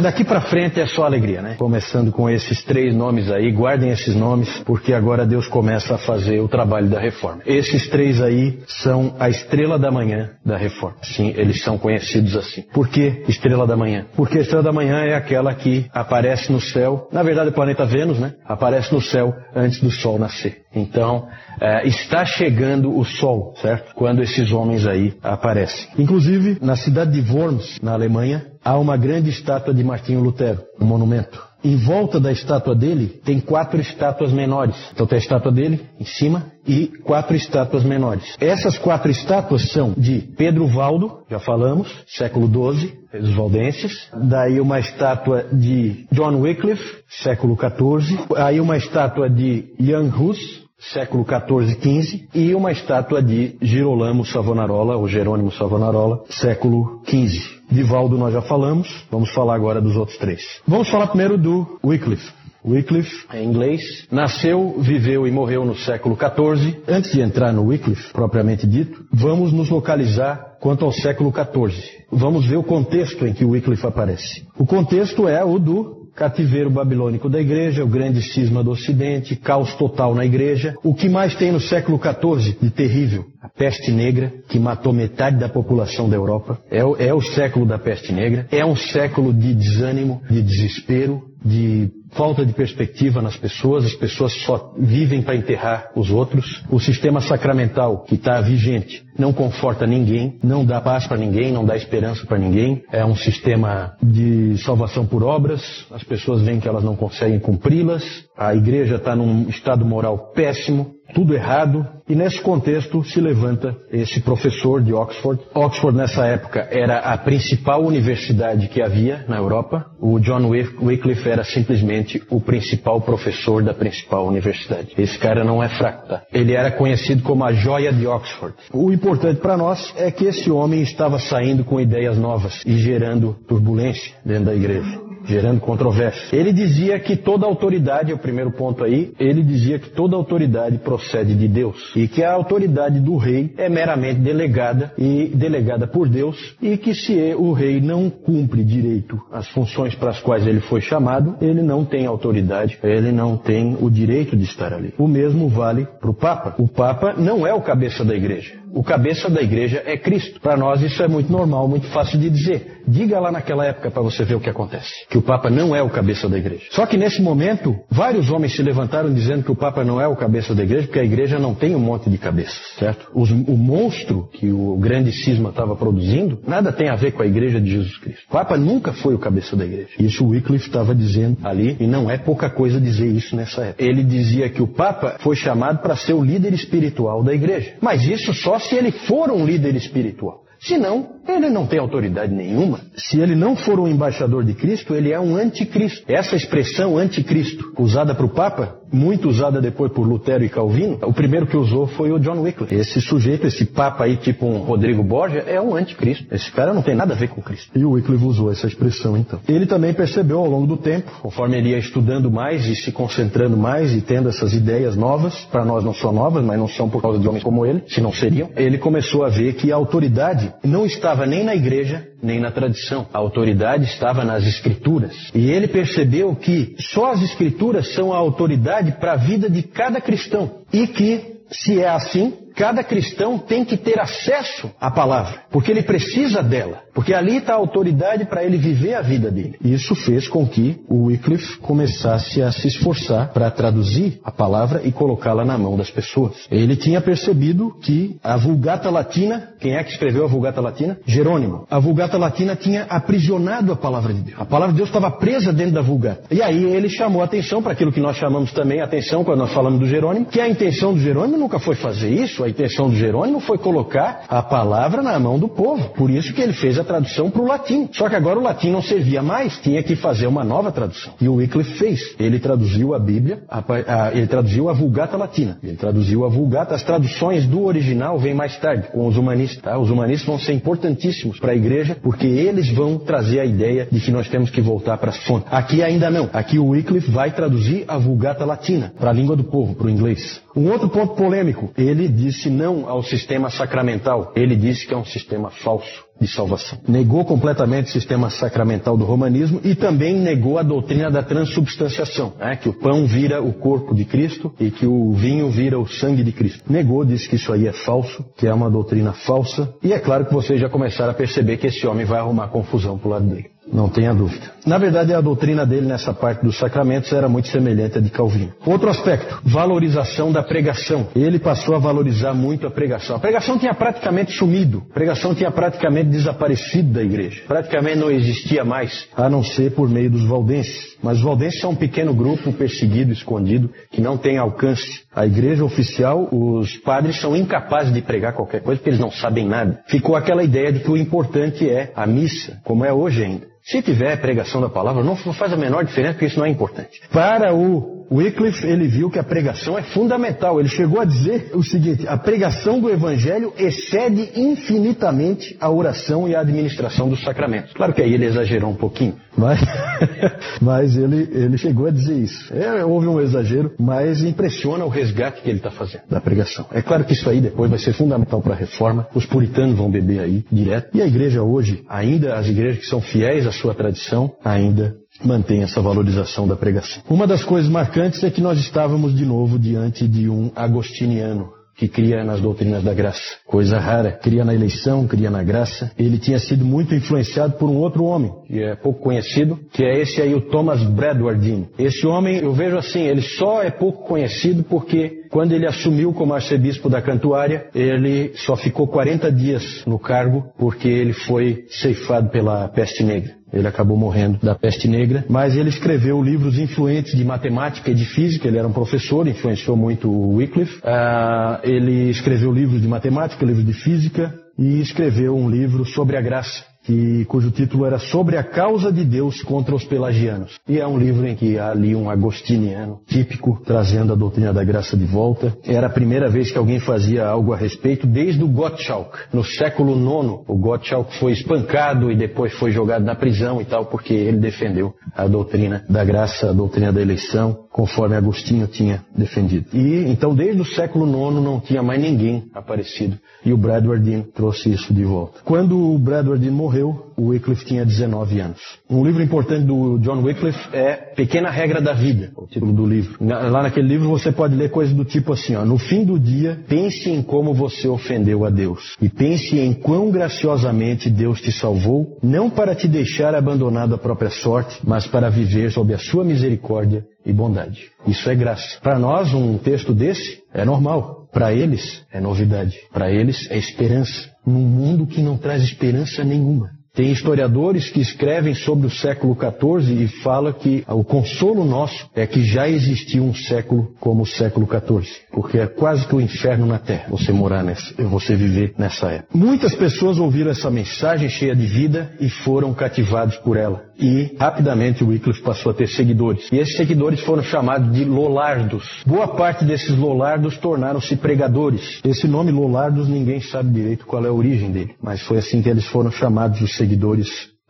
Daqui 0.00 0.24
para 0.24 0.40
frente 0.42 0.80
é 0.80 0.86
só 0.86 1.04
alegria, 1.04 1.42
né? 1.42 1.56
Começando 1.58 2.12
com 2.12 2.30
esses 2.30 2.62
três 2.64 2.94
nomes 2.94 3.30
aí, 3.30 3.50
guardem 3.50 3.90
esses 3.90 4.14
nomes, 4.14 4.48
porque 4.64 4.92
agora 4.92 5.26
Deus 5.26 5.48
começa 5.48 5.96
a 5.96 5.98
fazer 5.98 6.40
o 6.40 6.48
trabalho 6.48 6.88
da 6.88 7.00
reforma. 7.00 7.42
Esses 7.44 7.88
três 7.88 8.20
aí 8.20 8.60
são 8.66 9.14
a 9.18 9.28
estrela 9.28 9.78
da 9.78 9.90
manhã 9.90 10.30
da 10.44 10.56
reforma. 10.56 10.98
Sim, 11.02 11.34
eles 11.36 11.62
são 11.62 11.76
conhecidos 11.76 12.36
assim. 12.36 12.62
Por 12.72 12.88
que 12.88 13.24
estrela 13.28 13.66
da 13.66 13.76
manhã? 13.76 14.06
Porque 14.14 14.38
a 14.38 14.40
estrela 14.40 14.62
da 14.62 14.72
manhã 14.72 14.98
é 15.04 15.14
aquela 15.14 15.52
que 15.54 15.86
aparece 15.92 16.52
no 16.52 16.60
céu, 16.60 17.08
na 17.12 17.22
verdade 17.22 17.50
o 17.50 17.52
planeta 17.52 17.84
Vênus, 17.84 18.18
né? 18.20 18.34
Aparece 18.46 18.92
no 18.92 19.00
céu 19.00 19.34
antes 19.54 19.80
do 19.80 19.90
sol 19.90 20.18
nascer. 20.18 20.62
Então, 20.74 21.26
é, 21.60 21.86
está 21.88 22.24
chegando 22.24 22.96
o 22.96 23.04
sol, 23.04 23.54
certo? 23.60 23.94
Quando 23.94 24.22
esses 24.22 24.52
homens 24.52 24.86
aí 24.86 25.14
aparecem. 25.22 25.88
Inclusive, 25.98 26.58
na 26.60 26.76
cidade 26.76 27.20
de 27.20 27.32
Worms, 27.32 27.78
na 27.82 27.92
Alemanha, 27.92 28.46
há 28.64 28.78
uma 28.78 28.96
grande 28.96 29.30
estátua 29.30 29.74
de 29.74 29.82
Martinho 29.84 30.20
Lutero, 30.20 30.62
um 30.80 30.84
monumento. 30.84 31.48
Em 31.62 31.76
volta 31.76 32.20
da 32.20 32.30
estátua 32.30 32.74
dele 32.74 33.20
tem 33.24 33.40
quatro 33.40 33.80
estátuas 33.80 34.32
menores. 34.32 34.76
Então 34.92 35.06
tem 35.06 35.16
a 35.16 35.20
estátua 35.20 35.50
dele 35.50 35.80
em 35.98 36.04
cima 36.04 36.52
e 36.64 36.86
quatro 37.02 37.34
estátuas 37.34 37.82
menores. 37.82 38.36
Essas 38.38 38.78
quatro 38.78 39.10
estátuas 39.10 39.72
são 39.72 39.92
de 39.96 40.20
Pedro 40.36 40.68
Valdo, 40.68 41.24
já 41.28 41.40
falamos, 41.40 41.88
século 42.06 42.46
XII, 42.46 42.92
os 43.20 43.34
valdenses. 43.34 44.08
Daí 44.14 44.60
uma 44.60 44.78
estátua 44.78 45.46
de 45.52 46.06
John 46.12 46.36
Wycliffe, 46.36 47.02
século 47.08 47.56
XIV. 47.56 48.18
Aí 48.36 48.60
uma 48.60 48.76
estátua 48.76 49.28
de 49.28 49.74
Jan 49.80 50.14
Hus, 50.16 50.67
século 50.78 51.24
XIV 51.24 51.72
e 51.72 52.02
XV, 52.02 52.28
e 52.34 52.54
uma 52.54 52.72
estátua 52.72 53.22
de 53.22 53.56
Girolamo 53.60 54.24
Savonarola, 54.24 54.96
ou 54.96 55.08
Jerônimo 55.08 55.50
Savonarola, 55.52 56.24
século 56.30 57.02
XV. 57.06 57.58
De 57.70 57.82
Valdo 57.82 58.16
nós 58.16 58.32
já 58.32 58.40
falamos, 58.40 58.88
vamos 59.10 59.30
falar 59.34 59.54
agora 59.54 59.80
dos 59.80 59.96
outros 59.96 60.16
três. 60.16 60.42
Vamos 60.66 60.88
falar 60.88 61.08
primeiro 61.08 61.36
do 61.36 61.78
Wycliffe. 61.84 62.32
Wycliffe, 62.64 63.26
em 63.32 63.48
inglês, 63.48 63.80
nasceu, 64.10 64.76
viveu 64.78 65.26
e 65.26 65.30
morreu 65.30 65.64
no 65.64 65.76
século 65.76 66.16
XIV. 66.16 66.82
Antes 66.88 67.12
de 67.12 67.20
entrar 67.20 67.52
no 67.52 67.64
Wycliffe, 67.64 68.12
propriamente 68.12 68.66
dito, 68.66 69.04
vamos 69.12 69.52
nos 69.52 69.70
localizar 69.70 70.56
quanto 70.60 70.84
ao 70.84 70.92
século 70.92 71.32
XIV. 71.32 71.98
Vamos 72.10 72.46
ver 72.46 72.56
o 72.56 72.64
contexto 72.64 73.26
em 73.26 73.32
que 73.32 73.44
o 73.44 73.50
Wycliffe 73.50 73.86
aparece. 73.86 74.46
O 74.58 74.66
contexto 74.66 75.28
é 75.28 75.44
o 75.44 75.58
do 75.58 75.97
cativeiro 76.18 76.68
babilônico 76.68 77.28
da 77.28 77.40
igreja, 77.40 77.84
o 77.84 77.88
grande 77.88 78.20
cisma 78.20 78.62
do 78.64 78.72
ocidente, 78.72 79.36
caos 79.36 79.72
total 79.74 80.16
na 80.16 80.26
igreja. 80.26 80.74
O 80.82 80.92
que 80.92 81.08
mais 81.08 81.36
tem 81.36 81.52
no 81.52 81.60
século 81.60 81.98
XIV 81.98 82.56
de 82.60 82.70
terrível? 82.70 83.24
A 83.40 83.48
peste 83.48 83.92
negra, 83.92 84.32
que 84.48 84.58
matou 84.58 84.92
metade 84.92 85.38
da 85.38 85.48
população 85.48 86.10
da 86.10 86.16
Europa. 86.16 86.58
É 86.68 86.84
o, 86.84 86.96
é 86.96 87.14
o 87.14 87.20
século 87.20 87.64
da 87.64 87.78
peste 87.78 88.12
negra. 88.12 88.48
É 88.50 88.66
um 88.66 88.74
século 88.74 89.32
de 89.32 89.54
desânimo, 89.54 90.20
de 90.28 90.42
desespero, 90.42 91.22
de 91.44 91.88
falta 92.12 92.44
de 92.44 92.52
perspectiva 92.52 93.20
nas 93.20 93.36
pessoas, 93.36 93.84
as 93.84 93.94
pessoas 93.94 94.32
só 94.44 94.74
vivem 94.78 95.22
para 95.22 95.36
enterrar 95.36 95.90
os 95.94 96.10
outros. 96.10 96.62
O 96.70 96.80
sistema 96.80 97.20
sacramental 97.20 98.04
que 98.04 98.14
está 98.14 98.40
vigente 98.40 99.04
não 99.18 99.32
conforta 99.32 99.86
ninguém, 99.86 100.38
não 100.42 100.64
dá 100.64 100.80
paz 100.80 101.06
para 101.06 101.16
ninguém, 101.16 101.52
não 101.52 101.64
dá 101.64 101.76
esperança 101.76 102.24
para 102.26 102.38
ninguém. 102.38 102.82
É 102.92 103.04
um 103.04 103.16
sistema 103.16 103.96
de 104.02 104.56
salvação 104.58 105.06
por 105.06 105.22
obras, 105.22 105.62
as 105.90 106.02
pessoas 106.04 106.42
veem 106.42 106.60
que 106.60 106.68
elas 106.68 106.84
não 106.84 106.96
conseguem 106.96 107.38
cumpri-las, 107.38 108.04
a 108.36 108.54
igreja 108.54 108.96
está 108.96 109.16
num 109.16 109.48
estado 109.48 109.84
moral 109.84 110.32
péssimo, 110.34 110.97
tudo 111.14 111.34
errado, 111.34 111.86
e 112.08 112.14
nesse 112.14 112.40
contexto 112.40 113.02
se 113.04 113.20
levanta 113.20 113.76
esse 113.92 114.20
professor 114.20 114.82
de 114.82 114.92
Oxford. 114.92 115.42
Oxford 115.54 115.96
nessa 115.96 116.26
época 116.26 116.68
era 116.70 116.98
a 116.98 117.16
principal 117.18 117.84
universidade 117.84 118.68
que 118.68 118.82
havia 118.82 119.24
na 119.28 119.36
Europa. 119.36 119.86
O 120.00 120.18
John 120.18 120.48
Wycliffe 120.48 121.28
era 121.28 121.44
simplesmente 121.44 122.22
o 122.30 122.40
principal 122.40 123.00
professor 123.00 123.62
da 123.62 123.74
principal 123.74 124.26
universidade. 124.26 124.92
Esse 124.96 125.18
cara 125.18 125.44
não 125.44 125.62
é 125.62 125.68
fraco, 125.68 126.08
tá? 126.08 126.22
Ele 126.32 126.54
era 126.54 126.70
conhecido 126.70 127.22
como 127.22 127.44
a 127.44 127.52
joia 127.52 127.92
de 127.92 128.06
Oxford. 128.06 128.54
O 128.72 128.92
importante 128.92 129.40
para 129.40 129.56
nós 129.56 129.92
é 129.96 130.10
que 130.10 130.24
esse 130.24 130.50
homem 130.50 130.82
estava 130.82 131.18
saindo 131.18 131.64
com 131.64 131.80
ideias 131.80 132.18
novas 132.18 132.62
e 132.66 132.76
gerando 132.76 133.36
turbulência 133.46 134.14
dentro 134.24 134.46
da 134.46 134.54
igreja 134.54 135.07
gerando 135.28 135.60
controvérsia. 135.60 136.36
Ele 136.36 136.52
dizia 136.52 136.98
que 136.98 137.16
toda 137.16 137.46
autoridade, 137.46 138.10
é 138.10 138.14
o 138.14 138.18
primeiro 138.18 138.50
ponto 138.50 138.82
aí, 138.82 139.12
ele 139.20 139.42
dizia 139.42 139.78
que 139.78 139.90
toda 139.90 140.16
autoridade 140.16 140.78
procede 140.78 141.34
de 141.34 141.46
Deus 141.46 141.92
e 141.94 142.08
que 142.08 142.24
a 142.24 142.32
autoridade 142.32 142.98
do 143.00 143.16
rei 143.16 143.52
é 143.56 143.68
meramente 143.68 144.20
delegada 144.20 144.92
e 144.96 145.26
delegada 145.34 145.86
por 145.86 146.08
Deus 146.08 146.56
e 146.60 146.76
que 146.76 146.94
se 146.94 147.34
o 147.36 147.52
rei 147.52 147.80
não 147.80 148.08
cumpre 148.08 148.64
direito 148.64 149.20
as 149.30 149.48
funções 149.48 149.94
para 149.94 150.10
as 150.10 150.20
quais 150.20 150.46
ele 150.46 150.60
foi 150.60 150.80
chamado, 150.80 151.36
ele 151.40 151.62
não 151.62 151.84
tem 151.84 152.06
autoridade, 152.06 152.78
ele 152.82 153.12
não 153.12 153.36
tem 153.36 153.76
o 153.80 153.90
direito 153.90 154.36
de 154.36 154.44
estar 154.44 154.72
ali. 154.72 154.94
O 154.98 155.06
mesmo 155.06 155.48
vale 155.48 155.86
para 156.00 156.10
o 156.10 156.14
Papa. 156.14 156.54
O 156.58 156.68
Papa 156.68 157.14
não 157.16 157.46
é 157.46 157.52
o 157.52 157.60
cabeça 157.60 158.04
da 158.04 158.14
igreja. 158.14 158.54
O 158.78 158.82
cabeça 158.84 159.28
da 159.28 159.42
igreja 159.42 159.82
é 159.84 159.96
Cristo. 159.96 160.40
Para 160.40 160.56
nós 160.56 160.80
isso 160.80 161.02
é 161.02 161.08
muito 161.08 161.32
normal, 161.32 161.66
muito 161.66 161.88
fácil 161.88 162.16
de 162.16 162.30
dizer. 162.30 162.78
Diga 162.86 163.18
lá 163.18 163.32
naquela 163.32 163.66
época 163.66 163.90
para 163.90 164.00
você 164.00 164.24
ver 164.24 164.36
o 164.36 164.40
que 164.40 164.48
acontece. 164.48 165.04
Que 165.10 165.18
o 165.18 165.22
Papa 165.22 165.50
não 165.50 165.74
é 165.74 165.82
o 165.82 165.90
cabeça 165.90 166.28
da 166.28 166.38
igreja. 166.38 166.62
Só 166.70 166.86
que 166.86 166.96
nesse 166.96 167.20
momento, 167.20 167.76
vários 167.90 168.30
homens 168.30 168.54
se 168.54 168.62
levantaram 168.62 169.12
dizendo 169.12 169.42
que 169.42 169.50
o 169.50 169.56
Papa 169.56 169.82
não 169.82 170.00
é 170.00 170.06
o 170.06 170.14
cabeça 170.14 170.54
da 170.54 170.62
igreja, 170.62 170.86
porque 170.86 171.00
a 171.00 171.04
igreja 171.04 171.40
não 171.40 171.56
tem 171.56 171.74
um 171.74 171.80
monte 171.80 172.08
de 172.08 172.16
cabeças, 172.18 172.56
certo? 172.78 173.10
Os, 173.12 173.30
o 173.32 173.56
monstro 173.56 174.28
que 174.32 174.52
o 174.52 174.76
grande 174.76 175.10
cisma 175.10 175.50
estava 175.50 175.74
produzindo, 175.74 176.38
nada 176.46 176.72
tem 176.72 176.88
a 176.88 176.94
ver 176.94 177.10
com 177.10 177.22
a 177.22 177.26
igreja 177.26 177.60
de 177.60 177.68
Jesus 177.68 177.98
Cristo. 177.98 178.22
O 178.28 178.32
Papa 178.32 178.56
nunca 178.56 178.92
foi 178.92 179.12
o 179.12 179.18
cabeça 179.18 179.56
da 179.56 179.66
igreja. 179.66 179.90
Isso 179.98 180.24
o 180.24 180.28
Wycliffe 180.28 180.68
estava 180.68 180.94
dizendo 180.94 181.36
ali, 181.42 181.76
e 181.80 181.86
não 181.88 182.08
é 182.08 182.16
pouca 182.16 182.48
coisa 182.48 182.80
dizer 182.80 183.08
isso 183.08 183.34
nessa 183.34 183.64
época. 183.64 183.84
Ele 183.84 184.04
dizia 184.04 184.48
que 184.48 184.62
o 184.62 184.68
Papa 184.68 185.16
foi 185.18 185.34
chamado 185.34 185.80
para 185.80 185.96
ser 185.96 186.12
o 186.12 186.22
líder 186.22 186.54
espiritual 186.54 187.24
da 187.24 187.34
igreja. 187.34 187.74
Mas 187.80 188.04
isso 188.06 188.32
só 188.32 188.67
se 188.68 188.76
ele 188.76 188.92
for 188.92 189.30
um 189.30 189.44
líder 189.44 189.74
espiritual. 189.74 190.44
Senão, 190.60 191.20
ele 191.26 191.48
não 191.48 191.66
tem 191.66 191.78
autoridade 191.78 192.34
nenhuma. 192.34 192.80
Se 192.96 193.20
ele 193.20 193.36
não 193.36 193.54
for 193.54 193.78
um 193.78 193.86
embaixador 193.86 194.44
de 194.44 194.54
Cristo, 194.54 194.94
ele 194.94 195.12
é 195.12 195.20
um 195.20 195.36
anticristo. 195.36 196.04
Essa 196.08 196.34
expressão 196.34 196.98
anticristo, 196.98 197.72
usada 197.78 198.14
para 198.14 198.26
o 198.26 198.30
Papa, 198.30 198.77
muito 198.92 199.28
usada 199.28 199.60
depois 199.60 199.92
por 199.92 200.06
Lutero 200.06 200.44
e 200.44 200.48
Calvino, 200.48 200.98
o 201.02 201.12
primeiro 201.12 201.46
que 201.46 201.56
usou 201.56 201.86
foi 201.86 202.12
o 202.12 202.18
John 202.18 202.40
Wycliffe. 202.40 202.74
Esse 202.74 203.00
sujeito, 203.00 203.46
esse 203.46 203.64
Papa 203.64 204.04
aí, 204.04 204.16
tipo 204.16 204.46
um 204.46 204.58
Rodrigo 204.58 205.02
Borgia, 205.02 205.40
é 205.40 205.60
um 205.60 205.74
anticristo. 205.74 206.26
Esse 206.30 206.50
cara 206.52 206.72
não 206.72 206.82
tem 206.82 206.94
nada 206.94 207.14
a 207.14 207.16
ver 207.16 207.28
com 207.28 207.42
Cristo. 207.42 207.70
E 207.78 207.84
o 207.84 207.92
Wycliffe 207.92 208.24
usou 208.24 208.50
essa 208.50 208.66
expressão 208.66 209.16
então. 209.16 209.40
Ele 209.48 209.66
também 209.66 209.92
percebeu 209.92 210.38
ao 210.38 210.46
longo 210.46 210.66
do 210.66 210.76
tempo, 210.76 211.10
conforme 211.22 211.56
ele 211.56 211.70
ia 211.70 211.78
estudando 211.78 212.30
mais 212.30 212.66
e 212.66 212.74
se 212.76 212.92
concentrando 212.92 213.56
mais 213.56 213.92
e 213.92 214.00
tendo 214.00 214.28
essas 214.28 214.52
ideias 214.52 214.96
novas, 214.96 215.34
para 215.50 215.64
nós 215.64 215.84
não 215.84 215.94
são 215.94 216.12
novas, 216.12 216.44
mas 216.44 216.58
não 216.58 216.68
são 216.68 216.88
por 216.88 217.02
causa 217.02 217.18
de 217.18 217.28
homens 217.28 217.44
como 217.44 217.64
ele, 217.64 217.82
se 217.88 218.00
não 218.00 218.12
seriam, 218.12 218.50
ele 218.56 218.78
começou 218.78 219.24
a 219.24 219.28
ver 219.28 219.54
que 219.54 219.72
a 219.72 219.76
autoridade 219.76 220.52
não 220.64 220.86
estava 220.86 221.26
nem 221.26 221.44
na 221.44 221.54
igreja, 221.54 222.08
nem 222.22 222.40
na 222.40 222.50
tradição. 222.50 223.06
A 223.12 223.18
autoridade 223.18 223.84
estava 223.84 224.24
nas 224.24 224.44
escrituras. 224.44 225.14
E 225.34 225.50
ele 225.50 225.68
percebeu 225.68 226.34
que 226.34 226.74
só 226.78 227.12
as 227.12 227.22
escrituras 227.22 227.94
são 227.94 228.12
a 228.12 228.16
autoridade 228.16 228.92
para 228.92 229.12
a 229.12 229.16
vida 229.16 229.48
de 229.48 229.62
cada 229.62 230.00
cristão. 230.00 230.62
E 230.72 230.86
que, 230.86 231.38
se 231.50 231.80
é 231.80 231.88
assim, 231.88 232.32
cada 232.58 232.82
cristão 232.82 233.38
tem 233.38 233.64
que 233.64 233.76
ter 233.76 234.00
acesso 234.00 234.70
à 234.80 234.90
palavra, 234.90 235.44
porque 235.48 235.70
ele 235.70 235.82
precisa 235.82 236.42
dela, 236.42 236.82
porque 236.98 237.14
ali 237.14 237.36
está 237.36 237.52
a 237.52 237.56
autoridade 237.56 238.24
para 238.24 238.42
ele 238.42 238.56
viver 238.56 238.94
a 238.94 239.00
vida 239.00 239.30
dele. 239.30 239.54
Isso 239.64 239.94
fez 239.94 240.26
com 240.26 240.44
que 240.44 240.80
o 240.88 241.04
Wycliffe 241.04 241.56
começasse 241.58 242.42
a 242.42 242.50
se 242.50 242.66
esforçar 242.66 243.32
para 243.32 243.48
traduzir 243.52 244.18
a 244.24 244.32
palavra 244.32 244.82
e 244.82 244.90
colocá-la 244.90 245.44
na 245.44 245.56
mão 245.56 245.76
das 245.76 245.92
pessoas. 245.92 246.48
Ele 246.50 246.74
tinha 246.74 247.00
percebido 247.00 247.72
que 247.80 248.16
a 248.20 248.36
Vulgata 248.36 248.90
Latina, 248.90 249.50
quem 249.60 249.76
é 249.76 249.84
que 249.84 249.92
escreveu 249.92 250.24
a 250.24 250.26
Vulgata 250.26 250.60
Latina? 250.60 250.98
Jerônimo. 251.06 251.68
A 251.70 251.78
Vulgata 251.78 252.18
Latina 252.18 252.56
tinha 252.56 252.82
aprisionado 252.90 253.70
a 253.70 253.76
palavra 253.76 254.12
de 254.12 254.22
Deus. 254.22 254.40
A 254.40 254.44
palavra 254.44 254.72
de 254.72 254.78
Deus 254.78 254.88
estava 254.88 255.08
presa 255.08 255.52
dentro 255.52 255.74
da 255.74 255.82
Vulgata. 255.82 256.24
E 256.32 256.42
aí 256.42 256.64
ele 256.64 256.88
chamou 256.88 257.22
atenção 257.22 257.62
para 257.62 257.74
aquilo 257.74 257.92
que 257.92 258.00
nós 258.00 258.16
chamamos 258.16 258.52
também 258.52 258.80
atenção 258.80 259.22
quando 259.22 259.38
nós 259.38 259.52
falamos 259.52 259.78
do 259.78 259.86
Jerônimo, 259.86 260.26
que 260.26 260.40
a 260.40 260.48
intenção 260.48 260.94
do 260.94 260.98
Jerônimo 260.98 261.38
nunca 261.38 261.60
foi 261.60 261.76
fazer 261.76 262.10
isso, 262.10 262.42
a 262.42 262.48
intenção 262.48 262.90
do 262.90 262.96
Jerônimo 262.96 263.38
foi 263.38 263.56
colocar 263.56 264.24
a 264.28 264.42
palavra 264.42 265.00
na 265.00 265.16
mão 265.20 265.38
do 265.38 265.48
povo. 265.48 265.90
Por 265.90 266.10
isso 266.10 266.34
que 266.34 266.42
ele 266.42 266.54
fez 266.54 266.76
a 266.76 266.87
tradução 266.88 267.30
para 267.30 267.42
o 267.42 267.46
latim. 267.46 267.88
Só 267.92 268.08
que 268.08 268.16
agora 268.16 268.38
o 268.38 268.42
latim 268.42 268.70
não 268.70 268.82
servia 268.82 269.22
mais, 269.22 269.58
tinha 269.58 269.82
que 269.82 269.94
fazer 269.94 270.26
uma 270.26 270.42
nova 270.42 270.72
tradução. 270.72 271.12
E 271.20 271.28
o 271.28 271.34
Wycliffe 271.34 271.78
fez. 271.78 272.16
Ele 272.18 272.40
traduziu 272.40 272.94
a 272.94 272.98
Bíblia, 272.98 273.42
a, 273.48 273.58
a, 273.58 274.12
ele 274.12 274.26
traduziu 274.26 274.68
a 274.68 274.72
Vulgata 274.72 275.16
Latina. 275.16 275.58
Ele 275.62 275.76
traduziu 275.76 276.24
a 276.24 276.28
Vulgata. 276.28 276.74
As 276.74 276.82
traduções 276.82 277.46
do 277.46 277.64
original 277.64 278.18
vêm 278.18 278.34
mais 278.34 278.56
tarde, 278.58 278.88
com 278.90 279.06
os 279.06 279.16
humanistas. 279.16 279.62
Tá? 279.62 279.78
Os 279.78 279.90
humanistas 279.90 280.26
vão 280.26 280.38
ser 280.38 280.54
importantíssimos 280.54 281.38
para 281.38 281.52
a 281.52 281.56
igreja, 281.56 281.96
porque 282.02 282.26
eles 282.26 282.72
vão 282.74 282.98
trazer 282.98 283.40
a 283.40 283.44
ideia 283.44 283.86
de 283.90 284.00
que 284.00 284.10
nós 284.10 284.28
temos 284.28 284.50
que 284.50 284.60
voltar 284.60 284.96
para 284.98 285.10
as 285.10 285.18
fontes. 285.24 285.48
Aqui 285.52 285.82
ainda 285.82 286.10
não. 286.10 286.28
Aqui 286.32 286.58
o 286.58 286.68
Wycliffe 286.68 287.10
vai 287.10 287.30
traduzir 287.30 287.84
a 287.86 287.98
Vulgata 287.98 288.44
Latina 288.44 288.92
para 288.98 289.10
a 289.10 289.12
língua 289.12 289.36
do 289.36 289.44
povo, 289.44 289.74
para 289.74 289.86
o 289.86 289.90
inglês. 289.90 290.40
Um 290.58 290.72
outro 290.72 290.88
ponto 290.88 291.14
polêmico, 291.14 291.70
ele 291.78 292.08
disse 292.08 292.50
não 292.50 292.88
ao 292.88 293.00
sistema 293.00 293.48
sacramental. 293.48 294.32
Ele 294.34 294.56
disse 294.56 294.88
que 294.88 294.92
é 294.92 294.96
um 294.96 295.04
sistema 295.04 295.50
falso 295.50 296.02
de 296.20 296.26
salvação. 296.26 296.80
Negou 296.88 297.24
completamente 297.24 297.90
o 297.90 297.92
sistema 297.92 298.28
sacramental 298.28 298.96
do 298.96 299.04
romanismo 299.04 299.60
e 299.62 299.76
também 299.76 300.18
negou 300.18 300.58
a 300.58 300.64
doutrina 300.64 301.12
da 301.12 301.22
transubstanciação, 301.22 302.32
né? 302.40 302.56
que 302.56 302.68
o 302.68 302.72
pão 302.72 303.06
vira 303.06 303.40
o 303.40 303.52
corpo 303.52 303.94
de 303.94 304.04
Cristo 304.04 304.52
e 304.58 304.68
que 304.68 304.84
o 304.84 305.12
vinho 305.12 305.48
vira 305.48 305.78
o 305.78 305.86
sangue 305.86 306.24
de 306.24 306.32
Cristo. 306.32 306.64
Negou, 306.68 307.04
disse 307.04 307.28
que 307.28 307.36
isso 307.36 307.52
aí 307.52 307.68
é 307.68 307.72
falso, 307.72 308.24
que 308.36 308.44
é 308.44 308.52
uma 308.52 308.68
doutrina 308.68 309.12
falsa. 309.12 309.72
E 309.80 309.92
é 309.92 310.00
claro 310.00 310.26
que 310.26 310.34
vocês 310.34 310.60
já 310.60 310.68
começaram 310.68 311.12
a 311.12 311.14
perceber 311.14 311.58
que 311.58 311.68
esse 311.68 311.86
homem 311.86 312.04
vai 312.04 312.18
arrumar 312.18 312.48
confusão 312.48 312.98
pro 312.98 313.10
lado 313.10 313.28
dele. 313.28 313.46
Não 313.72 313.88
tenha 313.88 314.14
dúvida. 314.14 314.58
Na 314.66 314.78
verdade, 314.78 315.14
a 315.14 315.20
doutrina 315.20 315.64
dele 315.64 315.86
nessa 315.86 316.12
parte 316.12 316.44
dos 316.44 316.58
sacramentos 316.58 317.12
era 317.12 317.28
muito 317.28 317.48
semelhante 317.48 317.98
à 317.98 318.00
de 318.00 318.10
Calvino. 318.10 318.52
Outro 318.66 318.90
aspecto, 318.90 319.40
valorização 319.44 320.30
da 320.32 320.42
pregação. 320.42 321.08
Ele 321.14 321.38
passou 321.38 321.74
a 321.74 321.78
valorizar 321.78 322.34
muito 322.34 322.66
a 322.66 322.70
pregação. 322.70 323.16
A 323.16 323.18
pregação 323.18 323.58
tinha 323.58 323.74
praticamente 323.74 324.32
sumido. 324.32 324.82
A 324.90 324.94
pregação 324.94 325.34
tinha 325.34 325.50
praticamente 325.50 326.10
desaparecido 326.10 326.92
da 326.92 327.02
igreja. 327.02 327.42
Praticamente 327.46 327.98
não 327.98 328.10
existia 328.10 328.64
mais, 328.64 329.08
a 329.16 329.28
não 329.28 329.42
ser 329.42 329.72
por 329.72 329.88
meio 329.88 330.10
dos 330.10 330.26
valdenses. 330.26 330.96
Mas 331.02 331.18
os 331.18 331.24
valdenses 331.24 331.60
são 331.60 331.70
um 331.70 331.76
pequeno 331.76 332.12
grupo 332.12 332.52
perseguido, 332.52 333.12
escondido, 333.12 333.70
que 333.90 334.00
não 334.00 334.16
tem 334.18 334.36
alcance. 334.36 335.02
A 335.14 335.26
igreja 335.26 335.64
oficial, 335.64 336.28
os 336.30 336.76
padres 336.78 337.20
são 337.20 337.36
incapazes 337.36 337.92
de 337.92 338.02
pregar 338.02 338.34
qualquer 338.34 338.60
coisa 338.60 338.78
porque 338.78 338.90
eles 338.90 339.00
não 339.00 339.10
sabem 339.10 339.46
nada. 339.46 339.80
Ficou 339.86 340.14
aquela 340.14 340.42
ideia 340.42 340.72
de 340.72 340.80
que 340.80 340.90
o 340.90 340.96
importante 340.96 341.68
é 341.68 341.92
a 341.94 342.06
missa, 342.06 342.60
como 342.64 342.84
é 342.84 342.92
hoje 342.92 343.24
ainda. 343.24 343.57
Se 343.68 343.82
tiver 343.82 344.18
pregação 344.18 344.62
da 344.62 344.70
palavra, 344.70 345.04
não 345.04 345.14
faz 345.14 345.52
a 345.52 345.56
menor 345.56 345.84
diferença, 345.84 346.14
porque 346.14 346.26
isso 346.26 346.38
não 346.38 346.46
é 346.46 346.48
importante. 346.48 347.02
Para 347.12 347.54
o 347.54 347.97
Wycliffe, 348.10 348.66
ele 348.66 348.88
viu 348.88 349.10
que 349.10 349.18
a 349.18 349.24
pregação 349.24 349.78
é 349.78 349.82
fundamental. 349.82 350.58
Ele 350.58 350.68
chegou 350.68 351.00
a 351.00 351.04
dizer 351.04 351.50
o 351.54 351.62
seguinte: 351.62 352.06
a 352.08 352.16
pregação 352.16 352.80
do 352.80 352.90
evangelho 352.90 353.52
excede 353.56 354.30
infinitamente 354.34 355.56
a 355.60 355.70
oração 355.70 356.28
e 356.28 356.34
a 356.34 356.40
administração 356.40 357.08
dos 357.08 357.22
sacramentos. 357.22 357.72
Claro 357.72 357.92
que 357.92 358.02
aí 358.02 358.12
ele 358.12 358.26
exagerou 358.26 358.70
um 358.70 358.74
pouquinho, 358.74 359.14
mas, 359.36 359.60
mas 360.60 360.96
ele, 360.96 361.28
ele 361.32 361.58
chegou 361.58 361.86
a 361.86 361.90
dizer 361.90 362.14
isso. 362.14 362.52
É, 362.54 362.84
houve 362.84 363.06
um 363.06 363.20
exagero, 363.20 363.72
mas 363.78 364.22
impressiona 364.22 364.84
o 364.84 364.88
resgate 364.88 365.42
que 365.42 365.48
ele 365.48 365.58
está 365.58 365.70
fazendo 365.70 366.02
da 366.08 366.20
pregação. 366.20 366.66
É 366.72 366.82
claro 366.82 367.04
que 367.04 367.12
isso 367.12 367.28
aí 367.28 367.40
depois 367.40 367.70
vai 367.70 367.78
ser 367.78 367.92
fundamental 367.92 368.40
para 368.40 368.54
a 368.54 368.56
reforma. 368.56 369.06
Os 369.14 369.26
puritanos 369.26 369.76
vão 369.76 369.90
beber 369.90 370.20
aí 370.20 370.44
direto. 370.50 370.96
E 370.96 371.02
a 371.02 371.06
igreja 371.06 371.42
hoje, 371.42 371.84
ainda 371.88 372.34
as 372.34 372.46
igrejas 372.46 372.80
que 372.80 372.86
são 372.86 373.00
fiéis 373.00 373.46
à 373.46 373.52
sua 373.52 373.74
tradição, 373.74 374.32
ainda 374.44 374.96
mantém 375.24 375.62
essa 375.62 375.80
valorização 375.80 376.46
da 376.46 376.56
pregação. 376.56 377.02
Uma 377.08 377.26
das 377.26 377.42
coisas 377.42 377.70
marcantes 377.70 378.22
é 378.22 378.30
que 378.30 378.40
nós 378.40 378.58
estávamos 378.58 379.14
de 379.14 379.24
novo 379.24 379.58
diante 379.58 380.06
de 380.06 380.28
um 380.28 380.50
agostiniano 380.54 381.58
que 381.78 381.86
cria 381.86 382.24
nas 382.24 382.40
doutrinas 382.40 382.82
da 382.82 382.92
graça. 382.92 383.22
Coisa 383.46 383.78
rara. 383.78 384.10
Cria 384.10 384.44
na 384.44 384.52
eleição, 384.52 385.06
cria 385.06 385.30
na 385.30 385.44
graça. 385.44 385.92
Ele 385.96 386.18
tinha 386.18 386.38
sido 386.40 386.64
muito 386.64 386.92
influenciado 386.92 387.54
por 387.54 387.70
um 387.70 387.76
outro 387.76 388.04
homem, 388.04 388.32
que 388.46 388.60
é 388.60 388.74
pouco 388.74 389.00
conhecido, 389.00 389.58
que 389.72 389.84
é 389.84 390.00
esse 390.00 390.20
aí, 390.20 390.34
o 390.34 390.40
Thomas 390.40 390.82
Bradwardine. 390.82 391.68
Esse 391.78 392.04
homem, 392.04 392.38
eu 392.38 392.52
vejo 392.52 392.76
assim, 392.76 393.02
ele 393.02 393.22
só 393.22 393.62
é 393.62 393.70
pouco 393.70 394.04
conhecido 394.08 394.64
porque 394.64 395.22
quando 395.30 395.52
ele 395.52 395.66
assumiu 395.66 396.12
como 396.12 396.34
arcebispo 396.34 396.88
da 396.88 397.00
Cantuária, 397.00 397.68
ele 397.72 398.32
só 398.34 398.56
ficou 398.56 398.88
40 398.88 399.30
dias 399.30 399.84
no 399.86 399.98
cargo 399.98 400.50
porque 400.58 400.88
ele 400.88 401.12
foi 401.12 401.64
ceifado 401.68 402.28
pela 402.30 402.66
peste 402.68 403.04
negra. 403.04 403.37
Ele 403.52 403.66
acabou 403.66 403.96
morrendo 403.96 404.38
da 404.42 404.54
peste 404.54 404.88
negra, 404.88 405.24
mas 405.28 405.56
ele 405.56 405.68
escreveu 405.68 406.22
livros 406.22 406.58
influentes 406.58 407.16
de 407.16 407.24
matemática 407.24 407.90
e 407.90 407.94
de 407.94 408.04
física. 408.04 408.46
Ele 408.46 408.58
era 408.58 408.68
um 408.68 408.72
professor, 408.72 409.26
influenciou 409.26 409.76
muito 409.76 410.10
o 410.10 410.36
Wycliffe. 410.36 410.78
Uh, 410.78 411.60
ele 411.62 412.10
escreveu 412.10 412.52
livros 412.52 412.82
de 412.82 412.88
matemática, 412.88 413.44
livros 413.44 413.64
de 413.64 413.72
física 413.72 414.34
e 414.58 414.80
escreveu 414.80 415.36
um 415.36 415.48
livro 415.48 415.84
sobre 415.84 416.16
a 416.16 416.20
graça 416.20 416.64
que, 416.88 417.26
cujo 417.26 417.50
título 417.50 417.84
era 417.84 417.98
Sobre 417.98 418.38
a 418.38 418.42
Causa 418.42 418.90
de 418.90 419.04
Deus 419.04 419.42
contra 419.42 419.74
os 419.74 419.84
Pelagianos. 419.84 420.58
E 420.66 420.78
é 420.78 420.86
um 420.86 420.96
livro 420.96 421.26
em 421.26 421.36
que 421.36 421.58
há 421.58 421.70
ali 421.70 421.94
um 421.94 422.08
agostiniano 422.08 423.00
típico, 423.06 423.60
trazendo 423.62 424.14
a 424.14 424.16
doutrina 424.16 424.54
da 424.54 424.64
graça 424.64 424.96
de 424.96 425.04
volta. 425.04 425.54
Era 425.66 425.88
a 425.88 425.90
primeira 425.90 426.30
vez 426.30 426.50
que 426.50 426.56
alguém 426.56 426.80
fazia 426.80 427.26
algo 427.26 427.52
a 427.52 427.58
respeito, 427.58 428.06
desde 428.06 428.42
o 428.42 428.48
Gottschalk. 428.48 429.18
No 429.34 429.44
século 429.44 429.92
IX, 429.92 430.44
o 430.48 430.56
Gottschalk 430.56 431.14
foi 431.18 431.32
espancado 431.32 432.10
e 432.10 432.16
depois 432.16 432.54
foi 432.54 432.70
jogado 432.70 433.04
na 433.04 433.14
prisão 433.14 433.60
e 433.60 433.66
tal, 433.66 433.84
porque 433.84 434.14
ele 434.14 434.38
defendeu 434.38 434.94
a 435.14 435.26
doutrina 435.26 435.84
da 435.90 436.02
graça, 436.02 436.48
a 436.48 436.52
doutrina 436.54 436.90
da 436.90 437.02
eleição, 437.02 437.67
conforme 437.78 438.16
Agostinho 438.16 438.66
tinha 438.66 439.04
defendido. 439.16 439.68
E 439.72 440.10
então, 440.10 440.34
desde 440.34 440.60
o 440.60 440.64
século 440.64 441.06
IX, 441.06 441.40
não 441.40 441.60
tinha 441.60 441.80
mais 441.80 442.02
ninguém 442.02 442.50
aparecido. 442.52 443.16
E 443.44 443.52
o 443.52 443.56
Bradwardine 443.56 444.24
trouxe 444.34 444.68
isso 444.68 444.92
de 444.92 445.04
volta. 445.04 445.38
Quando 445.44 445.78
o 445.78 445.96
Bradwardine 445.96 446.50
morreu, 446.50 447.07
o 447.18 447.30
Wycliffe 447.30 447.64
tinha 447.64 447.84
19 447.84 448.40
anos. 448.40 448.60
Um 448.88 449.04
livro 449.04 449.20
importante 449.20 449.64
do 449.64 449.98
John 449.98 450.22
Wycliffe 450.22 450.68
é 450.72 450.94
Pequena 451.16 451.50
Regra 451.50 451.80
da 451.80 451.92
Vida, 451.92 452.30
o 452.36 452.46
título 452.46 452.72
do 452.72 452.86
livro. 452.86 453.18
Lá 453.20 453.64
naquele 453.64 453.88
livro 453.88 454.08
você 454.08 454.30
pode 454.30 454.54
ler 454.54 454.70
coisas 454.70 454.94
do 454.94 455.04
tipo 455.04 455.32
assim, 455.32 455.56
ó, 455.56 455.64
no 455.64 455.78
fim 455.78 456.04
do 456.04 456.16
dia, 456.16 456.60
pense 456.68 457.10
em 457.10 457.20
como 457.20 457.52
você 457.52 457.88
ofendeu 457.88 458.44
a 458.44 458.50
Deus 458.50 458.96
e 459.02 459.08
pense 459.08 459.58
em 459.58 459.72
quão 459.72 460.12
graciosamente 460.12 461.10
Deus 461.10 461.40
te 461.40 461.50
salvou, 461.50 462.16
não 462.22 462.48
para 462.48 462.74
te 462.74 462.86
deixar 462.86 463.34
abandonado 463.34 463.96
à 463.96 463.98
própria 463.98 464.30
sorte, 464.30 464.78
mas 464.84 465.06
para 465.08 465.28
viver 465.28 465.72
sob 465.72 465.92
a 465.92 465.98
sua 465.98 466.24
misericórdia 466.24 467.04
e 467.26 467.32
bondade. 467.32 467.90
Isso 468.06 468.30
é 468.30 468.34
graça. 468.36 468.78
Para 468.80 468.96
nós, 468.98 469.34
um 469.34 469.58
texto 469.58 469.92
desse 469.92 470.40
é 470.54 470.64
normal. 470.64 471.28
Para 471.32 471.52
eles, 471.52 472.02
é 472.12 472.20
novidade. 472.20 472.78
Para 472.92 473.10
eles, 473.10 473.50
é 473.50 473.58
esperança. 473.58 474.30
Num 474.46 474.60
mundo 474.60 475.06
que 475.06 475.20
não 475.20 475.36
traz 475.36 475.62
esperança 475.62 476.24
nenhuma. 476.24 476.77
Tem 476.98 477.12
historiadores 477.12 477.90
que 477.90 478.00
escrevem 478.00 478.56
sobre 478.56 478.88
o 478.88 478.90
século 478.90 479.36
XIV 479.38 480.02
e 480.02 480.08
falam 480.08 480.52
que 480.52 480.82
o 480.88 481.04
consolo 481.04 481.64
nosso 481.64 482.10
é 482.12 482.26
que 482.26 482.42
já 482.42 482.68
existiu 482.68 483.22
um 483.22 483.32
século 483.32 483.92
como 484.00 484.24
o 484.24 484.26
século 484.26 484.66
XIV, 484.66 485.08
porque 485.30 485.58
é 485.58 485.68
quase 485.68 486.08
que 486.08 486.16
o 486.16 486.20
inferno 486.20 486.66
na 486.66 486.80
Terra 486.80 487.06
você 487.08 487.30
morar 487.30 487.62
nessa, 487.62 487.94
você 488.02 488.34
viver 488.34 488.74
nessa 488.76 489.12
época. 489.12 489.28
Muitas 489.32 489.76
pessoas 489.76 490.18
ouviram 490.18 490.50
essa 490.50 490.72
mensagem 490.72 491.28
cheia 491.28 491.54
de 491.54 491.66
vida 491.66 492.10
e 492.18 492.28
foram 492.28 492.74
cativados 492.74 493.36
por 493.36 493.56
ela. 493.56 493.86
E 493.96 494.36
rapidamente 494.38 495.02
o 495.02 495.08
Wycliffe 495.08 495.42
passou 495.42 495.70
a 495.70 495.74
ter 495.74 495.88
seguidores. 495.88 496.48
E 496.52 496.56
esses 496.56 496.76
seguidores 496.76 497.20
foram 497.20 497.42
chamados 497.42 497.92
de 497.92 498.04
Lolardos. 498.04 499.02
Boa 499.04 499.26
parte 499.28 499.64
desses 499.64 499.96
Lolardos 499.96 500.56
tornaram-se 500.56 501.16
pregadores. 501.16 502.00
Esse 502.04 502.26
nome 502.26 502.52
Lolardos 502.52 503.08
ninguém 503.08 503.40
sabe 503.40 503.70
direito 503.70 504.06
qual 504.06 504.24
é 504.24 504.28
a 504.28 504.32
origem 504.32 504.70
dele, 504.70 504.94
mas 505.02 505.20
foi 505.22 505.38
assim 505.38 505.62
que 505.62 505.68
eles 505.68 505.84
foram 505.86 506.10
chamados 506.10 506.60
os 506.60 506.76
seguidores 506.76 506.87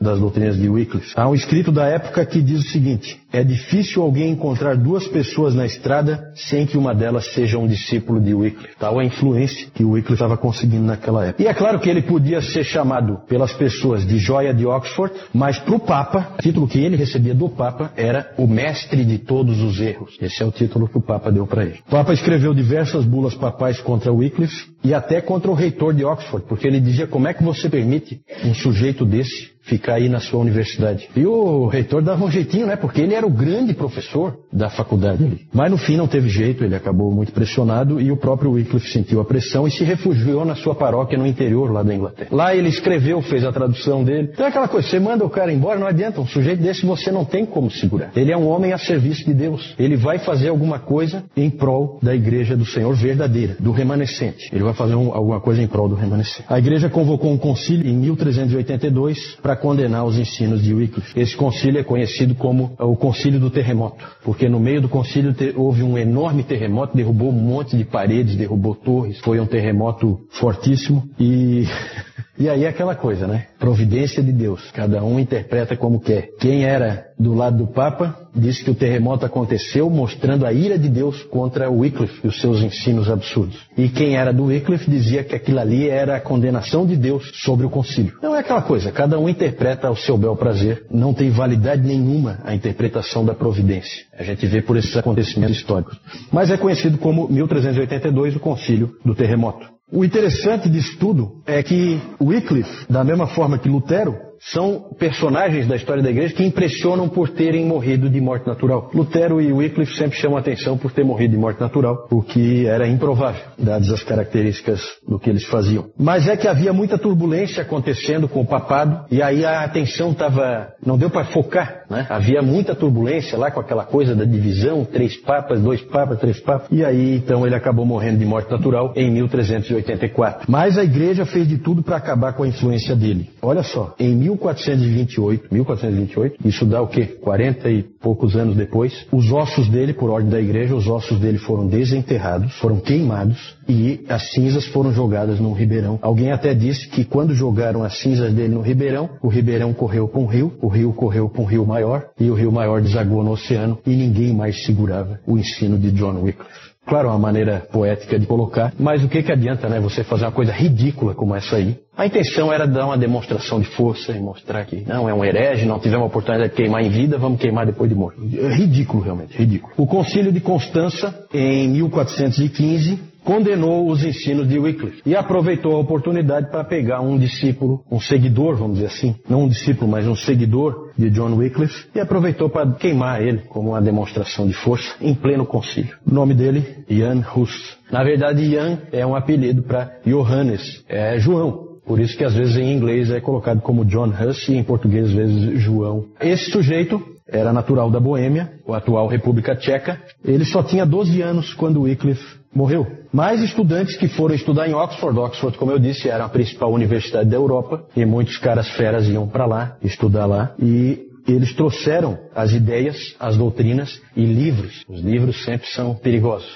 das 0.01 0.21
doutrinas 0.21 0.57
de 0.57 0.69
Wycliffe. 0.69 1.13
Há 1.17 1.29
um 1.29 1.35
escrito 1.35 1.73
da 1.73 1.87
época 1.87 2.25
que 2.25 2.41
diz 2.41 2.61
o 2.61 2.69
seguinte: 2.69 3.21
é 3.33 3.45
difícil 3.45 4.03
alguém 4.03 4.31
encontrar 4.31 4.77
duas 4.77 5.07
pessoas 5.07 5.55
na 5.55 5.67
estrada 5.67 6.33
sem 6.35 6.67
que 6.67 6.79
uma 6.79 6.95
delas 6.95 7.33
seja 7.35 7.59
um 7.59 7.67
discípulo 7.67 8.21
de 8.21 8.35
Wycliffe. 8.35 8.77
Tal 8.79 8.99
a 8.99 9.05
influência 9.05 9.69
que 9.75 9.85
Wycliffe 9.85 10.15
estava 10.15 10.37
conseguindo 10.37 10.85
naquela 10.85 11.27
época. 11.27 11.43
E 11.43 11.47
é 11.47 11.55
claro 11.55 11.79
que 11.79 11.91
ele 11.91 12.03
podia 12.03 12.41
ser 12.41 12.65
chamado 12.65 13.19
pelas 13.29 13.53
pessoas 13.53 14.07
de 14.07 14.19
joia 14.19 14.55
de 14.55 14.67
Oxford, 14.67 15.15
mas 15.33 15.59
para 15.59 15.75
o 15.75 15.81
Papa, 15.81 16.35
o 16.39 16.43
título 16.43 16.67
que 16.67 16.79
ele 16.79 16.97
recebia 16.97 17.35
do 17.35 17.49
Papa 17.49 17.93
era 17.97 18.33
o 18.39 18.47
mestre 18.47 19.05
de 19.05 19.19
todos 19.19 19.61
os 19.61 19.79
erros. 19.81 20.17
Esse 20.21 20.43
é 20.43 20.47
o 20.47 20.51
título 20.51 20.89
que 20.89 20.99
o 20.99 21.03
Papa 21.03 21.31
deu 21.31 21.47
para 21.47 21.65
ele. 21.65 21.81
O 21.87 21.91
Papa 21.91 22.13
escreveu 22.13 22.55
diversas 22.55 23.05
bulas 23.05 23.35
papais 23.35 23.81
contra 23.81 24.13
Wycliffe 24.13 24.71
e 24.83 24.95
até 24.95 25.21
contra 25.21 25.51
o 25.51 25.55
reitor 25.55 25.93
de 25.93 26.05
Oxford, 26.05 26.47
porque 26.49 26.67
ele 26.67 26.81
dizia 26.81 27.07
como 27.07 27.29
é 27.29 27.35
que 27.35 27.43
você 27.43 27.69
permite 27.69 28.21
um 28.45 28.55
sujeito 28.55 29.05
desse 29.05 29.59
ficar 29.69 29.95
aí 29.95 30.09
na 30.09 30.19
sua 30.19 30.41
universidade. 30.41 31.09
E 31.15 31.27
o 31.27 31.67
reitor 31.67 32.03
dava 32.03 32.25
um 32.25 32.31
jeitinho, 32.31 32.67
né? 32.67 32.75
Porque 32.75 33.03
ele 33.03 33.15
era 33.19 33.27
o 33.27 33.31
grande 33.31 33.75
professor 33.75 34.39
da 34.53 34.71
faculdade 34.71 35.25
ali. 35.25 35.47
Mas 35.53 35.71
no 35.71 35.77
fim 35.77 35.97
não 35.97 36.07
teve 36.07 36.29
jeito, 36.29 36.65
ele 36.65 36.75
acabou 36.75 37.11
muito 37.11 37.33
pressionado 37.33 38.01
e 38.01 38.11
o 38.11 38.17
próprio 38.17 38.53
Wycliffe 38.53 38.91
sentiu 38.91 39.21
a 39.21 39.25
pressão 39.25 39.67
e 39.67 39.71
se 39.71 39.85
refugiou 39.85 40.45
na 40.45 40.55
sua 40.55 40.75
paróquia 40.75 41.19
no 41.19 41.27
interior 41.27 41.71
lá 41.71 41.83
da 41.83 41.95
Inglaterra. 41.95 42.29
Lá 42.33 42.55
ele 42.55 42.69
escreveu, 42.69 43.21
fez 43.23 43.45
a 43.45 43.53
tradução 43.53 44.05
dele. 44.05 44.31
Então 44.33 44.47
é 44.47 44.49
aquela 44.49 44.69
coisa, 44.69 44.89
você 44.89 44.99
manda 44.99 45.25
o 45.25 45.31
cara 45.31 45.53
embora, 45.53 45.79
não 45.79 45.87
adianta. 45.87 46.21
Um 46.21 46.27
sujeito 46.27 46.63
desse 46.63 46.87
você 46.87 47.11
não 47.11 47.25
tem 47.25 47.45
como 47.45 47.71
segurar. 47.71 48.13
Ele 48.15 48.33
é 48.33 48.37
um 48.37 48.49
homem 48.49 48.73
a 48.73 48.79
serviço 48.79 49.25
de 49.25 49.35
Deus. 49.35 49.75
Ele 49.79 49.97
vai 49.97 50.19
fazer 50.19 50.49
alguma 50.49 50.79
coisa 50.79 51.25
em 51.37 51.51
prol 51.51 51.99
da 52.03 52.15
igreja 52.15 52.57
do 52.57 52.65
Senhor 52.65 52.95
verdadeira, 52.95 53.57
do 53.59 53.73
remanescente. 53.73 54.49
Ele 54.53 54.63
vai 54.63 54.75
fazer 54.75 54.95
um, 54.95 55.13
alguma 55.13 55.41
coisa 55.41 55.61
em 55.61 55.67
prol 55.67 55.89
do 55.89 55.95
remanescente. 55.95 56.45
A 56.49 56.59
igreja 56.59 56.89
convocou 56.89 57.33
um 57.33 57.39
concílio 57.39 57.89
em 57.89 57.97
1382 57.97 59.39
para 59.43 59.57
condenar 59.57 60.05
os 60.05 60.19
ensinos 60.19 60.63
de 60.63 60.73
Wycliffe. 60.73 61.19
Esse 61.19 61.37
concílio 61.37 61.81
é 61.81 61.85
conhecido 61.85 62.35
como 62.35 62.73
o 62.79 62.97
concílio 63.09 63.41
do 63.41 63.51
terremoto, 63.51 64.05
porque 64.23 64.51
no 64.51 64.61
meio 64.61 64.83
do 64.83 64.89
concílio 64.89 65.35
houve 65.57 65.83
um 65.83 65.97
enorme 65.97 66.43
terremoto, 66.43 66.95
derrubou 66.95 67.31
um 67.31 67.33
monte 67.33 67.75
de 67.75 67.83
paredes, 67.83 68.37
derrubou 68.37 68.75
torres. 68.75 69.19
Foi 69.21 69.41
um 69.41 69.47
terremoto 69.47 70.21
fortíssimo 70.33 71.09
e 71.19 71.65
E 72.39 72.49
aí 72.49 72.65
é 72.65 72.69
aquela 72.69 72.95
coisa, 72.95 73.27
né? 73.27 73.47
Providência 73.59 74.23
de 74.23 74.31
Deus. 74.31 74.71
Cada 74.71 75.03
um 75.03 75.19
interpreta 75.19 75.77
como 75.77 75.99
quer. 75.99 76.29
Quem 76.39 76.65
era 76.65 77.09
do 77.19 77.35
lado 77.35 77.59
do 77.59 77.67
Papa 77.67 78.17
disse 78.33 78.63
que 78.63 78.71
o 78.71 78.75
terremoto 78.77 79.27
aconteceu 79.27 79.91
mostrando 79.91 80.47
a 80.47 80.53
ira 80.53 80.79
de 80.79 80.89
Deus 80.89 81.25
contra 81.25 81.69
Wycliffe 81.69 82.21
e 82.23 82.29
os 82.29 82.41
seus 82.41 82.63
ensinos 82.63 83.11
absurdos. 83.11 83.59
E 83.77 83.89
quem 83.89 84.17
era 84.17 84.33
do 84.33 84.45
Wycliffe 84.45 84.89
dizia 84.89 85.25
que 85.25 85.35
aquilo 85.35 85.59
ali 85.59 85.89
era 85.89 86.15
a 86.17 86.21
condenação 86.21 86.87
de 86.87 86.97
Deus 86.97 87.29
sobre 87.43 87.67
o 87.67 87.71
concílio. 87.71 88.17
Não 88.23 88.37
é 88.37 88.39
aquela 88.39 88.63
coisa. 88.63 88.93
Cada 88.93 89.19
um 89.19 89.29
interpreta 89.29 89.89
ao 89.89 89.97
seu 89.97 90.17
bel 90.17 90.37
prazer. 90.37 90.87
Não 90.91 91.13
tem 91.13 91.31
validade 91.31 91.85
nenhuma 91.85 92.39
a 92.45 92.55
interpretação 92.55 93.25
da 93.25 93.35
providência. 93.35 94.05
A 94.17 94.23
gente 94.23 94.47
vê 94.47 94.63
por 94.63 94.77
esses 94.77 94.97
acontecimentos 94.97 95.57
históricos. 95.57 95.99
Mas 96.31 96.53
é 96.53 96.57
conhecido 96.57 96.99
como 96.99 97.29
1382 97.29 98.37
o 98.37 98.41
concílio 98.41 98.97
do 99.05 99.15
terremoto. 99.15 99.78
O 99.91 100.05
interessante 100.05 100.69
disso 100.69 100.99
tudo 100.99 101.43
é 101.47 101.63
que 101.63 102.01
Wycliffe, 102.21 102.87
da 102.91 103.03
mesma 103.03 103.27
forma 103.29 103.59
que 103.59 103.69
Lutero, 103.69 104.28
são 104.41 104.91
personagens 104.99 105.67
da 105.67 105.77
história 105.77 106.03
da 106.03 106.11
igreja 106.11 106.35
que 106.35 106.45
impressionam 106.45 107.09
por 107.09 107.29
terem 107.31 107.65
morrido 107.67 108.09
de 108.09 108.21
morte 108.21 108.47
natural. 108.47 108.91
Lutero 108.95 109.41
e 109.41 109.53
Wycliffe 109.53 109.97
sempre 109.97 110.19
chamam 110.19 110.39
atenção 110.39 110.77
por 110.77 110.93
ter 110.93 111.05
morrido 111.05 111.33
de 111.33 111.41
morte 111.41 111.61
natural, 111.61 112.07
o 112.11 112.23
que 112.23 112.67
era 112.67 112.89
improvável, 112.89 113.43
dadas 113.59 113.91
as 113.91 114.03
características 114.03 114.81
do 115.07 115.19
que 115.19 115.29
eles 115.31 115.45
faziam. 115.45 115.87
Mas 115.99 116.29
é 116.29 116.37
que 116.37 116.49
havia 116.49 116.73
muita 116.73 116.99
turbulência 116.99 117.63
acontecendo 117.63 118.29
com 118.29 118.41
o 118.41 118.47
papado, 118.47 119.07
e 119.11 119.23
aí 119.23 119.45
a 119.45 119.65
atenção 119.65 120.13
estava. 120.13 120.73
não 120.85 120.97
deu 120.97 121.11
para 121.11 121.25
focar, 121.27 121.85
né? 121.91 122.07
Havia 122.09 122.43
muita 122.43 122.75
turbulência 122.75 123.39
lá 123.39 123.51
com 123.51 123.61
aquela 123.61 123.85
coisa 123.85 124.15
da 124.15 124.25
divisão, 124.25 124.85
três 124.85 125.17
papas, 125.17 125.61
dois 125.61 125.81
papas, 125.83 126.19
três 126.19 126.41
papas, 126.41 126.69
e 126.71 126.85
aí 126.85 127.17
então 127.17 127.47
ele 127.47 127.55
acabou 127.55 127.85
morrendo 127.85 128.19
de 128.19 128.25
morte 128.25 128.51
natural 128.51 128.93
em 128.95 129.11
1384. 129.11 130.47
Mas 130.49 130.79
a 130.79 130.85
igreja 130.85 131.25
fez 131.25 131.47
de 131.47 131.59
tudo 131.59 131.83
para 131.83 131.97
acabar 131.97 132.33
com 132.33 132.43
a 132.43 132.49
influência 132.49 132.95
dele. 132.95 133.31
Olha 133.43 133.63
só, 133.63 133.95
em 133.99 134.15
1428, 134.29 135.49
1428, 135.51 136.37
isso 136.47 136.67
dá 136.67 136.83
o 136.83 136.87
quê? 136.87 137.07
40 137.07 137.71
e 137.71 137.83
poucos 137.83 138.37
anos 138.37 138.57
depois, 138.57 139.07
os 139.11 139.31
ossos 139.33 139.69
dele, 139.69 139.93
por 139.93 140.11
ordem 140.11 140.31
da 140.31 140.41
igreja, 140.41 140.75
os 140.75 140.87
ossos 140.87 141.19
dele 141.19 141.39
foram 141.39 141.67
desenterrados, 141.67 142.53
foram 142.59 142.79
queimados 142.81 143.57
e 143.69 144.05
as 144.09 144.31
cinzas 144.33 144.67
foram 144.67 144.93
jogadas 144.93 145.41
num 145.41 145.53
ribeirão. 145.53 145.99
Alguém 146.03 146.33
até 146.33 146.55
disse 146.55 146.89
que 146.89 147.05
quando 147.05 147.35
jogaram 147.35 147.83
as 147.83 147.99
cinzas 147.99 148.33
dele 148.33 148.55
no 148.55 148.61
ribeirão, 148.61 149.11
o 149.23 149.29
ribeirão 149.29 149.73
correu 149.73 150.09
para 150.09 150.21
um 150.21 150.27
rio, 150.27 150.53
o 150.61 150.69
rio 150.69 150.93
correu 150.93 151.29
para 151.29 151.43
um 151.43 151.47
rio 151.47 151.67
maior 151.67 152.09
e 152.19 152.31
o 152.31 152.35
rio 152.35 152.53
maior 152.53 152.81
desagou 152.81 153.23
no 153.23 153.33
oceano 153.33 153.79
e 153.87 153.91
ninguém 153.91 154.35
mais 154.35 154.65
segurava 154.65 155.21
o 155.27 155.39
ensino 155.39 155.79
de 155.79 155.91
John 155.93 156.23
Wycliffe. 156.23 156.68
Claro, 156.89 157.09
uma 157.09 157.19
maneira 157.19 157.69
poética 157.71 158.19
de 158.19 158.25
colocar, 158.25 158.73
mas 158.79 159.05
o 159.05 159.09
que, 159.09 159.23
que 159.23 159.31
adianta, 159.31 159.69
né, 159.69 159.79
você 159.79 160.03
fazer 160.03 160.25
uma 160.25 160.33
coisa 160.33 160.53
ridícula 160.53 161.15
como 161.15 161.37
essa 161.37 161.57
aí? 161.57 161.77
A 161.95 162.07
intenção 162.07 162.51
era 162.51 162.67
dar 162.67 162.87
uma 162.87 162.97
demonstração 162.97 163.61
de 163.61 163.67
força 163.67 164.13
e 164.13 164.21
mostrar 164.21 164.65
que 164.65 164.85
não 164.87 165.07
é 165.07 165.13
um 165.13 165.23
herege, 165.23 165.67
não 165.67 165.79
tivemos 165.79 166.05
a 166.05 166.07
oportunidade 166.07 166.51
de 166.51 166.57
queimar 166.57 166.83
em 166.83 166.89
vida, 166.89 167.19
vamos 167.19 167.39
queimar 167.39 167.67
depois 167.67 167.91
de 167.91 167.95
morto. 167.95 168.19
É 168.23 168.55
ridículo, 168.55 169.03
realmente, 169.03 169.37
ridículo. 169.37 169.75
O 169.77 169.87
Concílio 169.87 170.33
de 170.33 170.41
Constança, 170.41 171.27
em 171.35 171.69
1415, 171.69 172.99
condenou 173.29 173.91
os 173.91 174.03
ensinos 174.03 174.49
de 174.49 174.59
Wycliffe 174.59 175.03
e 175.05 175.15
aproveitou 175.15 175.77
a 175.77 175.81
oportunidade 175.81 176.51
para 176.51 176.65
pegar 176.65 177.03
um 177.03 177.19
discípulo, 177.19 177.85
um 177.93 178.01
seguidor, 178.01 178.57
vamos 178.57 178.77
dizer 178.79 178.87
assim, 178.87 179.17
não 179.29 179.43
um 179.43 179.49
discípulo, 179.49 179.91
mas 179.91 180.09
um 180.09 180.17
seguidor 180.17 180.93
de 180.97 181.11
John 181.11 181.35
Wycliffe 181.35 181.89
e 181.95 182.01
aproveitou 182.01 182.49
para 182.49 182.73
queimar 182.73 183.21
ele 183.21 183.43
como 183.51 183.73
uma 183.73 183.83
demonstração 183.83 184.47
de 184.47 184.55
força 184.55 184.95
em 184.99 185.15
pleno 185.15 185.45
concílio. 185.45 185.95
O 186.11 186.15
nome 186.15 186.33
dele, 186.33 186.65
Jan 186.89 187.23
Hus. 187.37 187.77
Na 187.93 188.03
verdade, 188.03 188.51
Jan 188.51 188.79
é 188.91 189.05
um 189.05 189.15
apelido 189.15 189.63
para 189.63 189.93
Johannes, 190.07 190.83
é 190.89 191.19
João. 191.19 191.69
Por 191.85 192.01
isso 192.01 192.17
que 192.17 192.25
às 192.25 192.33
vezes 192.33 192.57
em 192.57 192.73
inglês 192.73 193.11
é 193.11 193.21
colocado 193.21 193.61
como 193.61 193.85
John 193.85 194.09
Huss 194.09 194.49
e 194.49 194.55
em 194.55 194.65
português 194.65 195.05
às 195.05 195.13
vezes 195.13 195.61
João. 195.61 196.07
Esse 196.19 196.51
sujeito 196.51 196.99
era 197.31 197.53
natural 197.53 197.91
da 197.91 198.01
Boêmia, 198.01 198.55
a 198.67 198.77
atual 198.79 199.07
República 199.07 199.55
Tcheca. 199.55 200.01
Ele 200.25 200.47
só 200.47 200.63
tinha 200.63 200.87
12 200.87 201.21
anos 201.21 201.53
quando 201.53 201.83
Wycliffe 201.83 202.38
morreu. 202.55 202.87
Mais 203.13 203.43
estudantes 203.43 203.97
que 203.97 204.09
foram 204.09 204.35
estudar 204.35 204.69
em 204.69 204.75
Oxford. 204.75 205.19
Oxford, 205.19 205.59
como 205.59 205.73
eu 205.73 205.79
disse, 205.79 206.09
era 206.09 206.25
a 206.25 206.29
principal 206.29 206.73
universidade 206.73 207.29
da 207.29 207.37
Europa 207.37 207.85
e 207.97 208.05
muitos 208.05 208.37
caras 208.39 208.69
feras 208.71 209.07
iam 209.09 209.27
para 209.27 209.47
lá 209.47 209.77
estudar 209.83 210.27
lá 210.27 210.55
e 210.59 211.09
eles 211.27 211.53
trouxeram 211.53 212.19
as 212.35 212.53
ideias, 212.53 213.15
as 213.21 213.37
doutrinas 213.37 214.01
e 214.17 214.25
livros. 214.25 214.83
Os 214.89 215.01
livros 215.01 215.45
sempre 215.45 215.69
são 215.69 215.95
perigosos. 215.95 216.51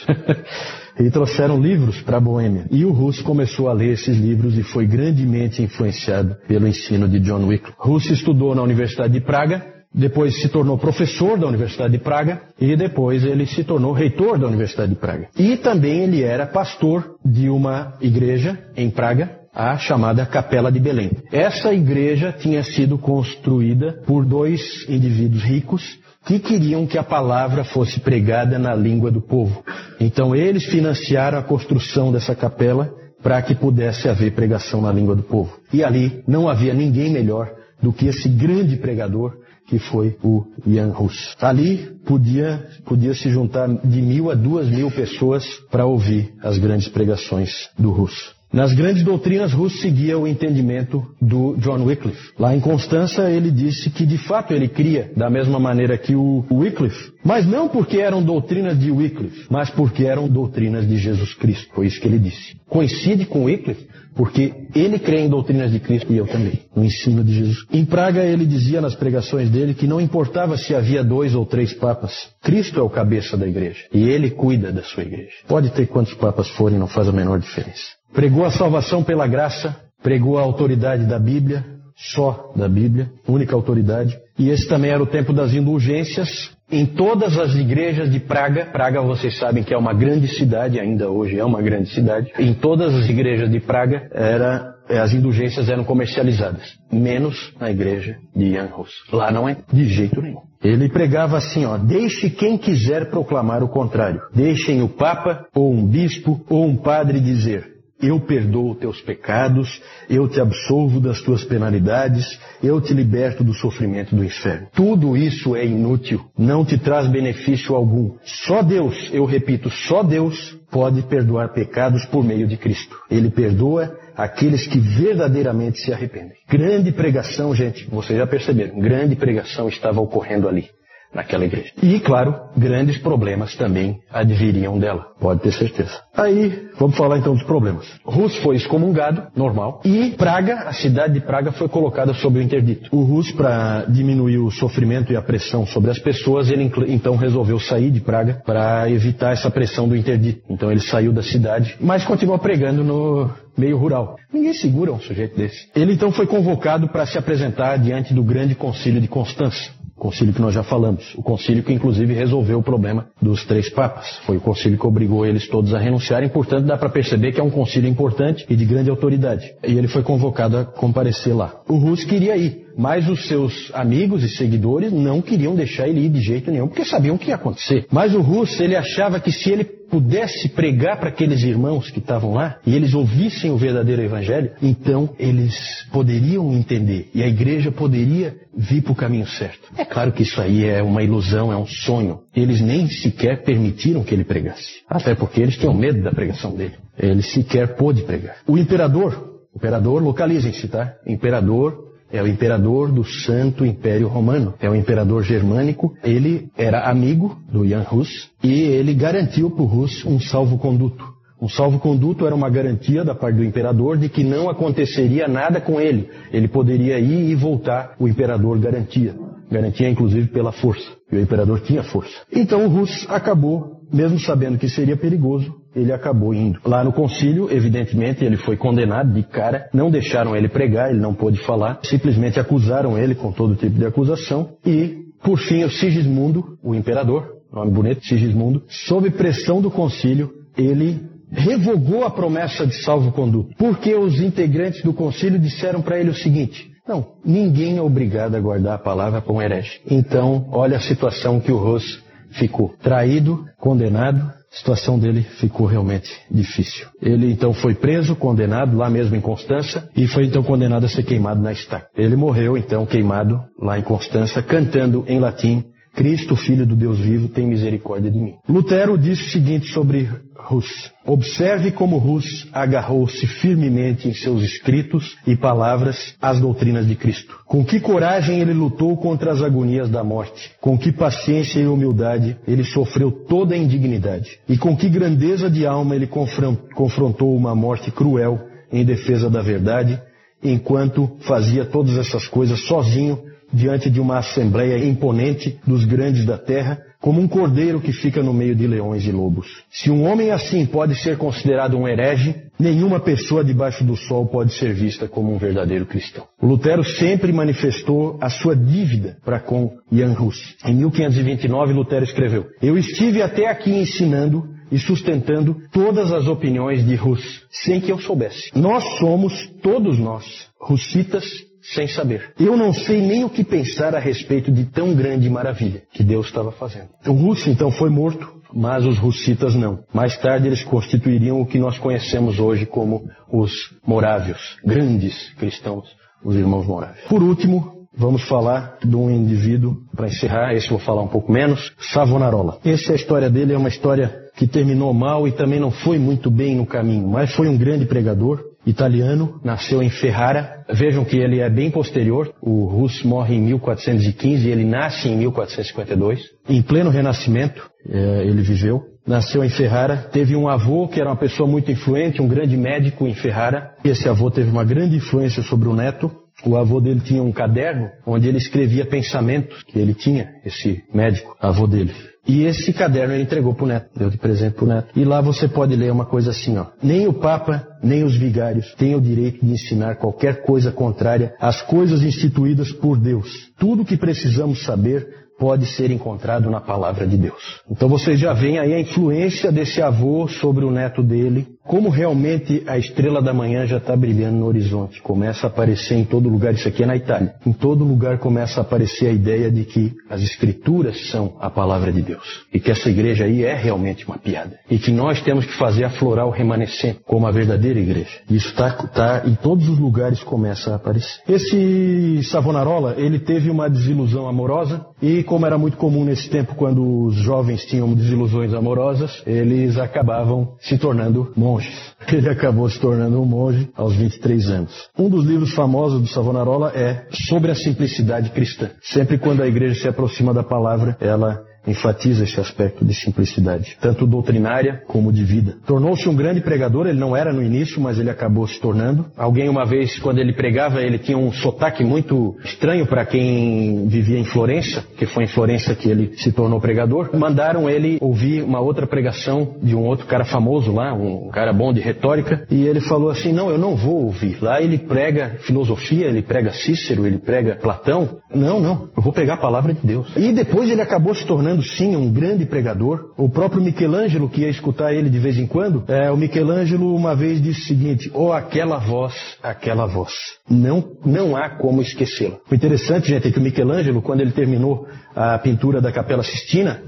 e 0.99 1.11
trouxeram 1.11 1.61
livros 1.61 2.01
para 2.03 2.17
a 2.17 2.21
Boêmia. 2.21 2.67
E 2.71 2.85
o 2.85 2.93
Russo 2.93 3.23
começou 3.23 3.69
a 3.69 3.73
ler 3.73 3.93
esses 3.93 4.17
livros 4.17 4.57
e 4.57 4.63
foi 4.63 4.87
grandemente 4.87 5.63
influenciado 5.63 6.37
pelo 6.47 6.67
ensino 6.67 7.09
de 7.09 7.21
John 7.21 7.47
Wycliffe. 7.47 7.77
Russo 7.79 8.13
estudou 8.13 8.55
na 8.55 8.63
Universidade 8.63 9.13
de 9.13 9.21
Praga 9.21 9.72
depois 9.95 10.41
se 10.41 10.49
tornou 10.49 10.79
professor 10.79 11.39
da 11.39 11.47
Universidade 11.47 11.93
de 11.93 11.99
Praga 11.99 12.43
e 12.61 12.75
depois 12.77 13.25
ele 13.25 13.47
se 13.47 13.63
tornou 13.63 13.93
reitor 13.93 14.39
da 14.39 14.47
Universidade 14.47 14.91
de 14.91 14.99
Praga. 14.99 15.29
E 15.39 15.57
também 15.57 16.01
ele 16.01 16.23
era 16.23 16.47
pastor 16.47 17.17
de 17.25 17.49
uma 17.51 17.95
igreja 18.01 18.59
em 18.77 18.91
Praga, 18.91 19.39
a 19.55 19.77
chamada 19.77 20.25
Capela 20.25 20.73
de 20.73 20.81
Belém. 20.81 21.11
Essa 21.31 21.75
igreja 21.75 22.33
tinha 22.33 22.63
sido 22.63 22.97
construída 22.97 24.03
por 24.07 24.25
dois 24.25 24.87
indivíduos 24.89 25.43
ricos 25.43 26.01
que 26.25 26.39
queriam 26.39 26.87
que 26.87 26.97
a 26.97 27.03
palavra 27.03 27.65
fosse 27.65 28.01
pregada 28.01 28.59
na 28.59 28.75
língua 28.75 29.11
do 29.11 29.21
povo. 29.21 29.63
Então 30.01 30.35
eles 30.35 30.65
financiaram 30.67 31.39
a 31.39 31.43
construção 31.43 32.13
dessa 32.13 32.35
capela 32.35 32.91
para 33.23 33.43
que 33.43 33.55
pudesse 33.55 34.09
haver 34.09 34.33
pregação 34.33 34.81
na 34.81 34.93
língua 34.93 35.15
do 35.15 35.23
povo. 35.23 35.53
E 35.73 35.85
ali 35.85 36.23
não 36.27 36.49
havia 36.49 36.73
ninguém 36.73 37.11
melhor 37.11 37.51
do 37.81 37.93
que 37.93 38.07
esse 38.07 38.29
grande 38.29 38.77
pregador 38.77 39.42
que 39.73 39.79
foi 39.79 40.19
o 40.23 40.45
Jan 40.67 40.93
Hus. 40.99 41.35
Ali 41.41 41.79
podia, 42.05 42.63
podia 42.85 43.15
se 43.15 43.31
juntar 43.31 43.69
de 43.69 44.03
mil 44.03 44.31
a 44.31 44.35
duas 44.35 44.69
mil 44.69 44.91
pessoas 44.91 45.47
para 45.71 45.87
ouvir 45.87 46.35
as 46.43 46.59
grandes 46.59 46.89
pregações 46.89 47.71
do 47.79 47.91
Hus. 47.91 48.35
Nas 48.53 48.75
grandes 48.75 49.03
doutrinas, 49.03 49.55
Hus 49.55 49.81
seguia 49.81 50.19
o 50.19 50.29
entendimento 50.29 51.03
do 51.21 51.57
John 51.57 51.83
Wycliffe. 51.85 52.33
Lá 52.39 52.55
em 52.55 52.61
Constança, 52.61 53.31
ele 53.31 53.51
disse 53.51 53.89
que 53.89 54.05
de 54.05 54.19
fato 54.19 54.53
ele 54.53 54.69
cria 54.69 55.11
da 55.17 55.31
mesma 55.31 55.59
maneira 55.59 55.97
que 55.97 56.15
o 56.15 56.45
Wycliffe, 56.51 57.13
mas 57.25 57.47
não 57.47 57.67
porque 57.67 57.97
eram 57.97 58.23
doutrinas 58.23 58.79
de 58.79 58.91
Wycliffe, 58.91 59.47
mas 59.49 59.71
porque 59.71 60.05
eram 60.05 60.29
doutrinas 60.29 60.87
de 60.87 60.99
Jesus 60.99 61.33
Cristo. 61.35 61.75
Foi 61.75 61.87
isso 61.87 61.99
que 61.99 62.07
ele 62.07 62.19
disse. 62.19 62.55
Coincide 62.69 63.25
com 63.25 63.45
Wycliffe 63.45 63.87
porque 64.15 64.53
ele 64.75 64.99
crê 64.99 65.21
em 65.21 65.29
doutrinas 65.29 65.71
de 65.71 65.81
Cristo 65.81 66.13
e 66.13 66.19
eu 66.19 66.27
também, 66.27 66.61
no 66.75 66.85
ensino 66.85 67.25
de 67.25 67.35
Jesus. 67.35 67.65
Em 67.73 67.85
Praga, 67.85 68.23
ele 68.23 68.45
dizia 68.45 68.81
nas 68.81 68.95
pregações 68.95 69.49
dele 69.51 69.75
que 69.75 69.87
não 69.87 70.01
importava 70.01 70.57
se 70.57 70.75
havia 70.75 71.03
dois 71.03 71.35
ou 71.35 71.47
três 71.47 71.73
papas, 71.73 72.31
Cristo 72.43 72.79
é 72.79 72.83
o 72.83 72.91
cabeça 72.91 73.37
da 73.37 73.47
igreja 73.47 73.85
e 73.93 74.09
ele 74.09 74.31
cuida 74.31 74.73
da 74.73 74.83
sua 74.83 75.03
igreja. 75.03 75.33
Pode 75.49 75.71
ter 75.71 75.87
quantos 75.87 76.15
papas 76.15 76.49
forem, 76.51 76.79
não 76.79 76.87
faz 76.87 77.09
a 77.09 77.13
menor 77.13 77.39
diferença. 77.39 78.02
Pregou 78.13 78.45
a 78.45 78.51
salvação 78.51 79.03
pela 79.03 79.27
graça, 79.27 79.77
pregou 80.03 80.39
a 80.39 80.43
autoridade 80.43 81.07
da 81.07 81.19
Bíblia, 81.19 81.65
só 81.97 82.53
da 82.57 82.69
Bíblia, 82.69 83.11
única 83.27 83.55
autoridade. 83.55 84.19
E 84.39 84.49
esse 84.51 84.69
também 84.69 84.91
era 84.91 85.03
o 85.03 85.07
tempo 85.07 85.33
das 85.33 85.53
indulgências, 85.53 86.53
em 86.73 86.87
todas 86.87 87.37
as 87.37 87.55
igrejas 87.55 88.11
de 88.11 88.19
Praga, 88.19 88.65
Praga 88.65 89.03
vocês 89.03 89.39
sabem 89.39 89.63
que 89.63 89.75
é 89.75 89.77
uma 89.77 89.93
grande 89.93 90.27
cidade, 90.27 90.81
ainda 90.81 91.11
hoje 91.11 91.39
é 91.39 91.45
uma 91.45 91.61
grande 91.61 91.91
cidade, 91.91 92.33
em 92.39 92.55
todas 92.55 92.95
as 92.95 93.11
igrejas 93.11 93.51
de 93.51 93.61
Praga 93.61 94.09
era, 94.11 94.75
eh, 94.89 94.99
as 94.99 95.13
indulgências 95.13 95.69
eram 95.69 95.85
comercializadas, 95.85 96.79
menos 96.91 97.53
na 97.61 97.71
igreja 97.71 98.17
de 98.35 98.55
Jan 98.55 98.71
Hus. 98.75 98.91
Lá 99.13 99.31
não 99.31 99.47
é 99.47 99.59
de 99.71 99.85
jeito 99.85 100.23
nenhum. 100.23 100.41
Ele 100.65 100.89
pregava 100.89 101.37
assim, 101.37 101.67
ó, 101.67 101.77
deixe 101.77 102.31
quem 102.31 102.57
quiser 102.57 103.11
proclamar 103.11 103.63
o 103.63 103.69
contrário. 103.69 104.23
Deixem 104.35 104.81
o 104.81 104.89
Papa, 104.89 105.45
ou 105.55 105.71
um 105.71 105.85
bispo, 105.85 106.41
ou 106.49 106.65
um 106.65 106.77
padre 106.77 107.21
dizer, 107.21 107.72
eu 108.03 108.19
perdoo 108.19 108.75
teus 108.75 109.01
pecados, 109.01 109.81
eu 110.11 110.29
te 110.29 110.41
absolvo 110.41 111.01
das 111.01 111.23
tuas 111.23 111.45
penalidades, 111.45 112.39
eu 112.63 112.81
te 112.81 112.93
liberto 112.93 113.45
do 113.45 113.55
sofrimento 113.55 114.15
do 114.15 114.25
inferno. 114.25 114.67
Tudo 114.75 115.17
isso 115.17 115.55
é 115.55 115.65
inútil, 115.65 116.21
não 116.37 116.65
te 116.65 116.77
traz 116.77 117.07
benefício 117.07 117.75
algum. 117.75 118.17
Só 118.25 118.63
Deus, 118.63 119.09
eu 119.13 119.25
repito, 119.25 119.71
só 119.71 120.03
Deus 120.03 120.59
pode 120.71 121.03
perdoar 121.03 121.53
pecados 121.53 122.05
por 122.07 122.25
meio 122.25 122.47
de 122.49 122.57
Cristo. 122.57 122.97
Ele 123.11 123.31
perdoa 123.31 123.97
aqueles 124.17 124.67
que 124.67 124.79
verdadeiramente 124.79 125.81
se 125.81 125.93
arrependem. 125.93 126.37
Grande 126.49 126.91
pregação, 126.93 127.55
gente, 127.55 127.89
vocês 127.89 128.19
já 128.19 128.27
perceberam, 128.27 128.79
grande 128.81 129.15
pregação 129.15 129.69
estava 129.69 130.01
ocorrendo 130.01 130.49
ali 130.49 130.69
naquela 131.15 131.45
igreja. 131.45 131.73
E, 131.83 132.01
claro, 132.01 132.35
grandes 132.57 132.99
problemas 132.99 133.55
também 133.55 134.01
adviriam 134.11 134.79
dela, 134.79 135.07
pode 135.21 135.41
ter 135.41 135.53
certeza. 135.53 136.01
Aí, 136.17 136.69
vamos 136.79 136.97
falar 136.97 137.19
então 137.19 137.35
dos 137.35 137.45
problemas. 137.45 137.87
Rus 138.05 138.37
foi 138.39 138.57
excomungado, 138.57 139.27
normal, 139.37 139.81
e 139.85 140.11
Praga, 140.11 140.69
a 140.69 140.73
cidade 140.73 141.15
de 141.15 141.21
Praga, 141.21 141.53
foi 141.53 141.69
colocada 141.69 142.15
sob 142.15 142.39
o 142.39 142.43
interdito. 142.43 142.89
O 142.95 143.03
Rus, 143.03 143.31
para 143.33 143.85
diminuir 143.89 144.39
o 144.39 144.51
sofrimento 144.51 145.13
e 145.13 145.17
a 145.17 145.23
pressão 145.23 145.67
sobre 145.67 145.91
as 145.91 145.99
pessoas, 145.99 146.51
ele 146.51 146.71
então 146.89 147.17
resolveu 147.17 147.59
sair 147.59 147.91
de 147.91 148.01
Praga 148.01 148.43
para 148.45 148.91
evitar 148.91 149.33
essa 149.33 149.51
pressão 149.51 149.89
do 149.89 149.97
interdito. 149.97 150.43
Então 150.49 150.71
ele 150.71 150.81
saiu 150.81 151.13
da 151.13 151.23
cidade, 151.23 151.77
mas 151.81 152.05
continua 152.05 152.39
pregando 152.39 152.83
no, 152.85 153.31
meio 153.57 153.77
rural. 153.77 154.17
Ninguém 154.33 154.55
segura 154.55 154.93
um 154.93 155.01
sujeito 155.01 155.37
desse. 155.37 155.69
Ele 155.75 155.93
então 155.93 156.13
foi 156.13 156.27
convocado 156.27 156.89
para 156.89 157.07
se 157.07 157.19
apresentar 157.19 157.77
diante 157.79 158.15
do 158.15 158.23
grande 158.23 158.55
concílio 158.55 159.01
de 159.01 159.09
Constança 159.09 159.82
concílio 160.03 160.35
que 160.35 160.41
nós 160.41 160.53
já 160.53 160.65
falamos. 160.65 161.15
O 161.15 161.23
concílio 161.23 161.63
que, 161.63 161.73
inclusive, 161.73 162.13
resolveu 162.13 162.59
o 162.59 162.63
problema 162.63 163.07
dos 163.23 163.45
três 163.45 163.71
papas. 163.71 164.19
Foi 164.27 164.37
o 164.37 164.41
concílio 164.41 164.77
que 164.77 164.85
obrigou 164.85 165.25
eles 165.25 165.47
todos 165.47 165.73
a 165.73 165.79
renunciarem, 165.79 166.29
portanto, 166.29 166.67
dá 166.67 166.77
para 166.77 166.89
perceber 166.89 167.31
que 167.31 167.41
é 167.41 167.45
um 167.45 167.51
concílio 167.51 167.89
importante 167.89 168.45
e 168.51 168.57
de 168.57 168.65
grande 168.65 168.91
autoridade. 168.91 169.55
E 169.65 169.79
ele 169.79 169.87
foi 169.87 170.03
convocado 170.03 170.59
a 170.59 170.65
comparecer 170.65 171.37
lá. 171.37 171.55
O 171.69 171.77
Rus 171.77 172.03
queria 172.03 172.37
ir, 172.37 172.67
mas 172.77 173.09
os 173.09 173.29
seus 173.29 173.71
amigos 173.75 174.25
e 174.25 174.29
seguidores 174.29 174.93
não 174.93 175.23
queriam 175.23 175.55
deixar 175.55 175.87
ele 175.87 176.01
ir 176.01 176.09
de 176.09 176.21
jeito 176.21 176.51
nenhum, 176.51 176.67
porque 176.67 176.85
sabiam 176.85 177.15
o 177.15 177.19
que 177.19 177.29
ia 177.29 177.37
acontecer. 177.37 177.87
Mas 177.89 178.13
o 178.13 178.21
Rus, 178.21 178.59
ele 178.59 178.75
achava 178.75 179.21
que 179.21 179.31
se 179.31 179.53
ele 179.53 179.63
pudesse 179.93 180.49
pregar 180.49 180.99
para 180.99 181.11
aqueles 181.11 181.43
irmãos 181.43 181.91
que 181.91 181.99
estavam 181.99 182.33
lá 182.33 182.57
e 182.67 182.75
eles 182.75 182.95
ouvissem 182.95 183.51
o 183.51 183.59
verdadeiro 183.59 184.01
evangelho, 184.01 184.53
então 184.63 185.11
eles 185.19 185.87
poderiam 185.93 186.51
entender 186.55 187.11
e 187.15 187.23
a 187.23 187.29
igreja 187.29 187.71
poderia 187.71 188.35
vir 188.57 188.83
para 188.83 188.93
o 188.93 188.97
caminho 188.97 189.27
certo. 189.27 189.71
É 189.77 189.85
claro 189.85 190.13
que 190.13 190.23
isso 190.23 190.41
aí 190.41 190.65
é 190.65 190.83
uma 190.83 191.03
ilusão, 191.03 191.53
é 191.53 191.57
um 191.57 191.67
sonho. 191.67 192.21
Eles 192.35 192.61
nem 192.61 192.89
sequer 192.89 193.43
permitiram 193.43 194.05
que 194.05 194.15
ele 194.15 194.25
pregasse. 194.25 194.83
Até 194.89 195.15
porque 195.15 195.41
eles 195.41 195.57
tinham 195.57 195.75
medo 195.75 196.03
da 196.03 196.13
pregação 196.13 196.55
dele. 196.55 196.75
Ele 196.99 197.23
sequer 197.23 197.77
pôde 197.77 198.03
pregar. 198.03 198.37
O 198.47 198.59
imperador, 198.59 199.41
imperador, 199.55 200.03
localizem-se, 200.03 200.69
tá? 200.69 200.95
Imperador 201.07 201.93
é 202.13 202.23
o 202.23 202.27
imperador 202.27 202.93
do 202.93 203.03
Santo 203.05 203.65
Império 203.65 204.07
Romano, 204.07 204.55
é 204.61 204.69
o 204.69 204.75
imperador 204.75 205.23
germânico. 205.23 205.97
Ele 206.05 206.51
era 206.57 206.91
amigo 206.91 207.39
do 207.51 207.67
Jan 207.67 207.87
Hus 207.91 208.31
e 208.43 208.53
ele 208.53 208.93
garantiu 208.93 209.51
para 209.51 209.63
o 209.63 209.81
Hus 209.81 210.05
um 210.05 210.21
salvo-conduto. 210.21 211.22
Um 211.43 211.49
salvo-conduto 211.49 212.25
era 212.25 212.37
uma 212.37 212.49
garantia 212.49 213.05
da 213.05 213.17
parte 213.17 213.35
do 213.35 213.45
imperador 213.45 213.99
de 213.99 214.09
que 214.09 214.23
não 214.23 214.49
aconteceria 214.49 215.27
nada 215.27 215.61
com 215.61 215.81
ele. 215.81 216.09
Ele 216.33 216.47
poderia 216.47 217.01
ir 217.01 217.31
e 217.31 217.35
voltar, 217.35 217.97
o 217.99 218.07
imperador 218.07 218.61
garantia. 218.61 219.13
Garantia, 219.51 219.89
inclusive, 219.91 220.29
pela 220.29 220.53
força. 220.53 220.89
E 221.11 221.17
o 221.17 221.21
imperador 221.21 221.59
tinha 221.63 221.83
força. 221.83 222.15
Então 222.33 222.65
o 222.65 222.69
Rus 222.69 223.05
acabou, 223.09 223.81
mesmo 223.93 224.21
sabendo 224.21 224.57
que 224.57 224.69
seria 224.69 224.97
perigoso, 224.97 225.53
ele 225.75 225.93
acabou 225.93 226.33
indo. 226.33 226.61
Lá 226.65 226.85
no 226.85 226.93
concílio, 226.93 227.49
evidentemente, 227.51 228.25
ele 228.25 228.37
foi 228.37 228.57
condenado 228.57 229.13
de 229.13 229.25
cara, 229.25 229.69
não 229.75 229.91
deixaram 229.91 230.37
ele 230.37 230.49
pregar, 230.49 230.91
ele 230.91 231.01
não 231.01 231.13
pôde 231.13 231.41
falar, 231.41 231.81
simplesmente 231.83 232.39
acusaram 232.39 232.97
ele 232.97 233.17
com 233.17 233.33
todo 233.33 233.57
tipo 233.57 233.77
de 233.77 233.85
acusação 233.85 234.51
e, 234.65 235.07
por 235.25 235.41
fim, 235.41 235.65
o 235.65 235.71
Sigismundo, 235.71 236.57
o 236.63 236.73
imperador, 236.73 237.39
nome 237.53 237.73
bonito, 237.73 238.07
Sigismundo, 238.07 238.63
sob 238.69 239.11
pressão 239.11 239.61
do 239.61 239.73
concílio, 239.73 240.31
ele 240.57 241.11
revogou 241.33 242.05
a 242.05 242.11
promessa 242.11 242.67
de 242.67 242.83
salvo-conduto, 242.83 243.55
porque 243.57 243.95
os 243.95 244.21
integrantes 244.21 244.83
do 244.83 244.93
concílio 244.93 245.39
disseram 245.39 245.81
para 245.81 245.99
ele 245.99 246.11
o 246.11 246.15
seguinte: 246.15 246.71
não, 246.87 247.13
ninguém 247.25 247.79
é 247.79 247.83
obrigado 247.83 248.35
a 248.35 248.41
guardar 248.41 248.75
a 248.75 248.79
palavra 248.79 249.21
para 249.21 249.33
um 249.33 249.41
herege. 249.41 249.81
Então, 249.91 250.49
olha 250.51 250.77
a 250.77 250.81
situação 250.81 251.41
que 251.41 251.53
o 251.53 251.57
Ross 251.57 252.03
ficou: 252.33 252.75
traído, 252.83 253.45
condenado, 253.59 254.19
a 254.53 254.57
situação 254.57 254.99
dele 254.99 255.23
ficou 255.23 255.67
realmente 255.67 256.11
difícil. 256.31 256.87
Ele 257.01 257.33
então 257.33 257.55
foi 257.55 257.75
preso, 257.75 258.15
condenado 258.15 258.77
lá 258.77 258.91
mesmo 258.91 259.17
em 259.17 259.21
Constança 259.21 259.89
e 259.97 260.07
foi 260.07 260.27
então 260.27 260.43
condenado 260.43 260.85
a 260.85 260.89
ser 260.89 261.05
queimado 261.05 261.41
na 261.41 261.53
estaca. 261.53 261.87
Ele 261.97 262.17
morreu 262.17 262.59
então 262.59 262.85
queimado 262.85 263.41
lá 263.59 263.79
em 263.79 263.83
Constança, 263.83 264.43
cantando 264.43 265.05
em 265.09 265.19
latim 265.19 265.65
Cristo, 265.95 266.35
Filho 266.35 266.67
do 266.67 266.75
Deus 266.75 266.99
vivo, 266.99 267.29
tem 267.29 267.47
misericórdia 267.47 268.11
de 268.11 268.19
mim. 268.19 268.35
Lutero 268.49 268.97
disse 268.97 269.25
o 269.25 269.31
seguinte 269.31 269.69
sobre 269.69 270.09
Hus. 270.51 270.91
Observe 271.05 271.71
como 271.73 271.99
Hus 271.99 272.49
agarrou-se 272.53 273.27
firmemente 273.27 274.09
em 274.09 274.15
seus 274.15 274.43
escritos 274.43 275.17
e 275.27 275.37
palavras 275.37 276.15
às 276.21 276.41
doutrinas 276.41 276.87
de 276.87 276.95
Cristo. 276.95 277.39
Com 277.47 277.65
que 277.65 277.79
coragem 277.79 278.41
ele 278.41 278.53
lutou 278.53 278.97
contra 278.97 279.33
as 279.33 279.43
agonias 279.43 279.91
da 279.91 280.03
morte. 280.03 280.51
Com 280.61 280.79
que 280.79 280.91
paciência 280.91 281.61
e 281.61 281.67
humildade 281.67 282.37
ele 282.49 282.65
sofreu 282.65 283.11
toda 283.11 283.55
a 283.55 283.59
indignidade. 283.59 284.39
E 284.49 284.57
com 284.57 284.77
que 284.77 284.89
grandeza 284.89 285.51
de 285.51 285.67
alma 285.67 285.95
ele 285.95 286.07
confrontou 286.07 287.37
uma 287.37 287.55
morte 287.55 287.91
cruel 287.91 288.41
em 288.73 288.85
defesa 288.85 289.29
da 289.29 289.43
verdade, 289.43 290.01
enquanto 290.43 291.17
fazia 291.21 291.65
todas 291.65 291.99
essas 291.99 292.27
coisas 292.27 292.61
sozinho 292.67 293.32
diante 293.53 293.91
de 293.91 294.01
uma 294.01 294.19
assembleia 294.19 294.79
imponente 294.85 295.59
dos 295.67 295.85
grandes 295.85 296.25
da 296.25 296.39
terra, 296.39 296.81
como 297.01 297.21
um 297.21 297.27
cordeiro 297.27 297.81
que 297.81 297.93
fica 297.93 298.23
no 298.23 298.33
meio 298.33 298.55
de 298.55 298.67
leões 298.67 299.05
e 299.05 299.11
lobos. 299.11 299.65
Se 299.71 299.91
um 299.91 300.05
homem 300.05 300.31
assim 300.31 300.65
pode 300.65 300.95
ser 300.95 301.19
considerado 301.19 301.77
um 301.77 301.87
herege, 301.87 302.35
nenhuma 302.59 303.01
pessoa 303.01 303.45
debaixo 303.45 303.83
do 303.83 303.97
sol 303.97 304.27
pode 304.27 304.55
ser 304.55 304.73
vista 304.73 305.09
como 305.09 305.35
um 305.35 305.39
verdadeiro 305.39 305.85
cristão. 305.85 306.25
Lutero 306.41 306.85
sempre 306.85 307.33
manifestou 307.33 308.19
a 308.21 308.31
sua 308.31 308.55
dívida 308.55 309.19
para 309.25 309.41
com 309.41 309.77
Jan 309.91 310.17
Hus. 310.19 310.57
Em 310.65 310.77
1529, 310.77 311.73
Lutero 311.73 312.05
escreveu: 312.05 312.47
Eu 312.63 312.79
estive 312.79 313.21
até 313.21 313.49
aqui 313.49 313.73
ensinando 313.73 314.49
e 314.71 314.79
sustentando 314.79 315.57
todas 315.71 316.13
as 316.13 316.27
opiniões 316.27 316.87
de 316.87 316.95
Hus, 316.95 317.45
sem 317.51 317.81
que 317.81 317.93
eu 317.93 317.99
soubesse. 317.99 318.51
Nós 318.55 318.85
somos, 318.99 319.51
todos 319.61 319.99
nós, 319.99 320.25
russitas 320.59 321.25
sem 321.63 321.87
saber. 321.89 322.33
Eu 322.39 322.57
não 322.57 322.73
sei 322.73 323.01
nem 323.01 323.25
o 323.25 323.31
que 323.31 323.45
pensar 323.45 323.95
a 323.95 323.99
respeito 323.99 324.51
de 324.51 324.65
tão 324.65 324.95
grande 324.95 325.29
maravilha 325.31 325.83
que 325.93 326.03
Deus 326.03 326.27
estava 326.27 326.53
fazendo. 326.53 326.89
O 327.07 327.13
russo 327.13 327.49
então 327.49 327.71
foi 327.71 327.89
morto, 327.89 328.43
mas 328.53 328.85
os 328.85 328.99
russitas 328.99 329.55
não. 329.55 329.85
Mais 329.93 330.17
tarde 330.19 330.47
eles 330.47 330.63
constituiriam 330.65 331.41
o 331.41 331.47
que 331.47 331.59
nós 331.59 331.79
conhecemos 331.79 332.39
hoje 332.39 332.67
como 332.67 333.09
os 333.31 333.53
morávios, 333.87 334.57
grandes 334.65 335.31
cristãos, 335.39 335.89
os 336.25 336.35
irmãos 336.35 336.67
morávios. 336.67 337.07
Por 337.09 337.23
último, 337.23 337.83
Vamos 337.95 338.23
falar 338.23 338.79
de 338.83 338.97
um 338.97 339.11
indivíduo, 339.11 339.77
para 339.95 340.07
encerrar, 340.07 340.55
esse 340.55 340.69
vou 340.71 340.79
falar 340.79 341.03
um 341.03 341.09
pouco 341.09 341.31
menos, 341.31 341.75
Savonarola. 341.93 342.59
Essa 342.65 342.91
é 342.91 342.93
a 342.95 342.97
história 342.97 343.29
dele, 343.29 343.53
é 343.53 343.59
uma 343.59 343.69
história 343.69 344.23
que 344.35 344.47
terminou 344.47 344.95
mal 344.95 345.29
e 345.29 345.33
também 345.33 345.61
não 345.61 345.71
foi 345.71 345.99
muito 345.99 346.31
bem 346.31 346.57
no 346.57 346.65
caminho, 346.65 347.07
mas 347.07 347.35
foi 347.35 347.49
um 347.49 347.57
grande 347.57 347.85
pregador, 347.85 348.41
italiano, 348.67 349.41
nasceu 349.45 349.83
em 349.83 349.91
Ferrara. 349.91 350.65
Vejam 350.73 351.05
que 351.05 351.17
ele 351.17 351.41
é 351.41 351.51
bem 351.51 351.71
posterior. 351.71 352.33
O 352.41 352.67
Rus 352.67 353.03
morre 353.03 353.35
em 353.35 353.41
1415 353.41 354.47
e 354.47 354.51
ele 354.51 354.65
nasce 354.65 355.09
em 355.09 355.17
1452. 355.17 356.21
Em 356.49 356.63
pleno 356.63 356.91
renascimento, 356.91 357.71
é, 357.89 358.25
ele 358.25 358.43
viveu. 358.43 358.93
Nasceu 359.07 359.43
em 359.43 359.49
Ferrara, 359.49 359.97
teve 360.13 360.37
um 360.37 360.49
avô 360.49 360.87
que 360.87 361.01
era 361.01 361.11
uma 361.11 361.17
pessoa 361.17 361.49
muito 361.49 361.73
influente, 361.73 362.23
um 362.23 362.29
grande 362.29 362.57
médico 362.57 363.05
em 363.07 363.15
Ferrara. 363.15 363.73
Esse 363.85 364.09
avô 364.09 364.31
teve 364.31 364.49
uma 364.49 364.65
grande 364.65 364.97
influência 364.97 365.43
sobre 365.43 365.69
o 365.69 365.75
neto. 365.75 366.09
O 366.45 366.57
avô 366.57 366.81
dele 366.81 367.01
tinha 367.01 367.23
um 367.23 367.33
caderno 367.33 367.91
onde 368.07 368.29
ele 368.29 368.39
escrevia 368.39 368.85
pensamentos 368.85 369.63
que 369.65 369.79
ele 369.79 369.95
tinha, 369.95 370.29
esse 370.45 370.83
médico, 370.93 371.37
avô 371.41 371.67
dele. 371.67 371.93
E 372.27 372.45
esse 372.45 372.73
caderno 372.73 373.15
ele 373.15 373.25
entregou 373.25 373.53
para 373.53 373.65
o 373.65 373.69
neto, 373.69 373.89
deu 373.97 374.09
de 374.09 374.17
presente 374.17 374.55
para 374.55 374.65
o 374.65 374.69
neto. 374.69 374.89
E 374.95 375.05
lá 375.05 375.21
você 375.21 375.49
pode 375.49 375.75
ler 375.75 375.91
uma 375.91 376.07
coisa 376.07 376.31
assim, 376.31 376.57
ó. 376.57 376.67
Nem 376.81 377.09
o 377.09 377.13
Papa, 377.13 377.67
nem 377.83 378.05
os 378.05 378.17
vigários 378.17 378.73
têm 378.77 378.95
o 378.95 379.01
direito 379.01 379.45
de 379.45 379.53
ensinar 379.53 379.97
qualquer 379.97 380.43
coisa 380.43 380.71
contrária 380.71 381.35
às 381.41 381.61
coisas 381.63 382.03
instituídas 382.03 382.71
por 382.71 382.97
Deus. 382.97 383.51
Tudo 383.59 383.85
que 383.85 383.97
precisamos 383.97 384.65
saber 384.65 385.23
pode 385.37 385.67
ser 385.67 385.91
encontrado 385.91 386.49
na 386.49 386.61
palavra 386.61 387.05
de 387.05 387.17
Deus. 387.17 387.61
Então 387.69 387.89
vocês 387.89 388.21
já 388.21 388.33
veem 388.33 388.61
aí 388.61 388.73
a 388.73 388.81
influência 388.81 389.51
desse 389.51 389.83
avô 389.83 390.29
sobre 390.29 390.65
o 390.65 390.71
neto 390.71 391.03
dele 391.03 391.49
como 391.67 391.89
realmente 391.89 392.63
a 392.67 392.77
estrela 392.77 393.23
da 393.23 393.33
manhã 393.33 393.67
já 393.67 393.77
está 393.77 393.97
brilhando 393.97 394.39
no 394.39 394.47
horizonte. 394.47 395.01
Começa 395.01 395.47
a 395.47 395.51
aparecer 395.51 395.97
em 395.97 396.05
todo 396.05 396.29
lugar, 396.29 396.53
isso 396.55 396.67
aqui 396.69 396.83
é 396.83 396.87
na 396.87 396.97
Itália. 396.97 397.35
Em 397.47 397.53
todo 397.53 397.85
lugar 397.85 398.19
começa 398.19 398.61
a 398.61 398.63
aparecer 398.63 399.09
a 399.09 399.13
ideia 399.13 399.51
de 399.51 399.65
que 399.65 399.93
as 400.11 400.21
escrituras 400.23 401.11
são 401.11 401.37
a 401.41 401.49
palavra 401.49 401.93
de 401.93 402.03
Deus. 402.03 402.45
E 402.53 402.59
que 402.59 402.71
essa 402.71 402.91
igreja 402.91 403.25
aí 403.25 403.45
é 403.45 403.55
realmente 403.55 404.07
uma 404.07 404.19
piada. 404.19 404.59
E 404.71 404.79
que 404.79 404.91
nós 404.91 405.21
temos 405.23 405.47
que 405.47 405.57
fazer 405.57 405.85
aflorar 405.85 406.27
o 406.27 406.31
remanescente 406.31 407.01
como 407.07 407.27
a 407.27 407.31
verdadeira 407.31 407.79
igreja. 407.79 408.21
Isso 408.29 408.49
está 408.49 408.71
tá, 408.71 409.23
em 409.25 409.35
todos 409.35 409.69
os 409.69 409.79
lugares 409.79 410.23
começa 410.23 410.73
a 410.73 410.77
aparecer. 410.77 411.23
Esse 411.29 412.23
Savonarola, 412.25 412.95
ele 412.99 413.19
teve 413.19 413.51
uma 413.51 413.71
desilusão 413.71 414.29
amorosa 414.29 414.85
e 415.01 415.23
como 415.23 415.47
era 415.47 415.57
muito 415.57 415.77
comum 415.77 416.05
nesse 416.05 416.29
tempo 416.29 416.55
quando 416.55 417.07
os 417.07 417.15
jovens 417.17 417.65
tinham 417.67 417.93
desilusões 417.95 418.53
amorosas, 418.53 419.23
eles 419.27 419.79
acabavam 419.79 420.55
se 420.61 420.77
tornando 420.77 421.33
Ele 422.13 422.29
acabou 422.29 422.69
se 422.69 422.79
tornando 422.79 423.21
um 423.21 423.25
monge 423.25 423.71
aos 423.77 423.95
23 423.97 424.49
anos. 424.49 424.89
Um 424.99 425.09
dos 425.09 425.25
livros 425.25 425.55
famosos 425.55 426.01
do 426.01 426.07
Savonarola 426.09 426.73
é 426.75 427.07
Sobre 427.29 427.51
a 427.51 427.55
Simplicidade 427.55 428.31
Cristã. 428.31 428.71
Sempre 428.83 429.19
quando 429.19 429.43
a 429.43 429.47
igreja 429.47 429.81
se 429.81 429.89
aproxima 429.89 430.35
da 430.35 430.43
palavra, 430.43 430.97
ela 431.01 431.43
enfatiza 431.67 432.25
esse 432.25 432.39
aspecto 432.41 432.85
de 432.85 432.95
simplicidade, 432.95 433.77
tanto 433.81 434.07
doutrinária 434.07 434.83
como 434.87 435.13
de 435.13 435.25
vida. 435.25 435.57
Tornou-se 435.67 436.09
um 436.09 436.15
grande 436.15 436.41
pregador, 436.41 436.87
ele 436.87 436.99
não 436.99 437.17
era 437.17 437.33
no 437.33 437.43
início, 437.43 437.81
mas 437.81 437.99
ele 437.99 438.11
acabou 438.11 438.47
se 438.47 438.61
tornando. 438.61 439.07
Alguém 439.17 439.49
uma 439.49 439.65
vez, 439.65 439.99
quando 439.99 440.19
ele 440.19 440.33
pregava, 440.33 440.83
ele 440.83 440.99
tinha 440.99 441.17
um 441.17 441.33
sotaque 441.33 441.85
muito 441.85 442.37
estranho 442.45 442.87
para 442.87 443.05
quem 443.05 443.87
vivia 443.87 444.19
em 444.19 444.25
Florença, 444.25 444.85
que 444.97 445.07
foi 445.07 445.25
em 445.25 445.29
Florença 445.29 445.75
que 445.75 445.89
ele 445.89 446.15
se 446.17 446.33
tornou 446.33 446.61
pregador. 446.61 447.11
Mandaram 447.17 447.69
ele 447.71 447.99
ouvir 448.01 448.43
uma 448.43 448.61
outra 448.61 448.87
pregação 448.87 449.57
de 449.63 449.75
um 449.75 449.85
outro 449.85 450.07
cara 450.07 450.25
famoso 450.25 450.73
lá, 450.73 450.93
um 450.93 451.31
cara 451.31 451.53
bom 451.53 451.73
de 451.73 451.81
retórica, 451.81 452.45
e 452.51 452.67
ele 452.67 452.81
falou 452.81 453.11
assim: 453.11 453.33
"Não, 453.33 453.51
eu 453.51 453.59
não 453.59 453.77
vou 453.77 454.05
ouvir. 454.05 454.39
Lá 454.43 454.61
ele 454.61 454.79
prega 454.79 455.37
filosofia, 455.41 456.07
ele 456.07 456.23
prega 456.23 456.53
Cícero, 456.53 457.07
ele 457.07 457.19
prega 457.19 457.57
Platão. 457.57 458.19
Não, 458.35 458.61
não, 458.61 458.89
eu 458.97 459.03
vou 459.03 459.13
pregar 459.13 459.37
a 459.37 459.41
palavra 459.41 459.73
de 459.73 459.87
Deus". 459.87 460.09
E 460.17 460.33
depois 460.33 460.71
ele 460.71 460.81
acabou 460.81 461.15
se 461.15 461.27
tornando 461.27 461.52
tornando 461.53 461.63
sim 461.63 461.95
um 461.95 462.11
grande 462.11 462.47
pregador. 462.47 463.13
O 463.17 463.29
próprio 463.29 463.63
Michelangelo, 463.63 464.29
que 464.29 464.43
ia 464.43 464.49
escutar 464.49 464.93
ele 464.93 465.11
de 465.11 465.19
vez 465.19 465.39
em 465.39 465.47
quando, 465.47 465.85
é, 465.89 466.11
o 466.11 466.17
Michelangelo 466.17 466.95
uma 466.95 467.15
vez 467.15 467.43
disse 467.43 467.61
o 467.61 467.65
seguinte: 467.67 468.11
oh, 468.15 468.33
aquela 468.33 468.79
voz, 468.79 469.15
aquela 469.43 469.87
voz. 469.87 470.13
Não, 470.49 470.93
não 471.05 471.37
há 471.37 471.51
como 471.51 471.83
esquecê-la. 471.83 472.39
O 472.51 472.55
interessante, 472.55 473.09
gente, 473.09 473.29
é 473.29 473.31
que 473.31 473.39
o 473.39 473.43
Michelangelo, 473.43 474.03
quando 474.03 474.21
ele 474.21 474.33
terminou 474.33 474.87
a 475.15 475.39
pintura 475.39 475.81
da 475.81 475.93
Capela 475.93 476.23
Sistina, 476.23 476.83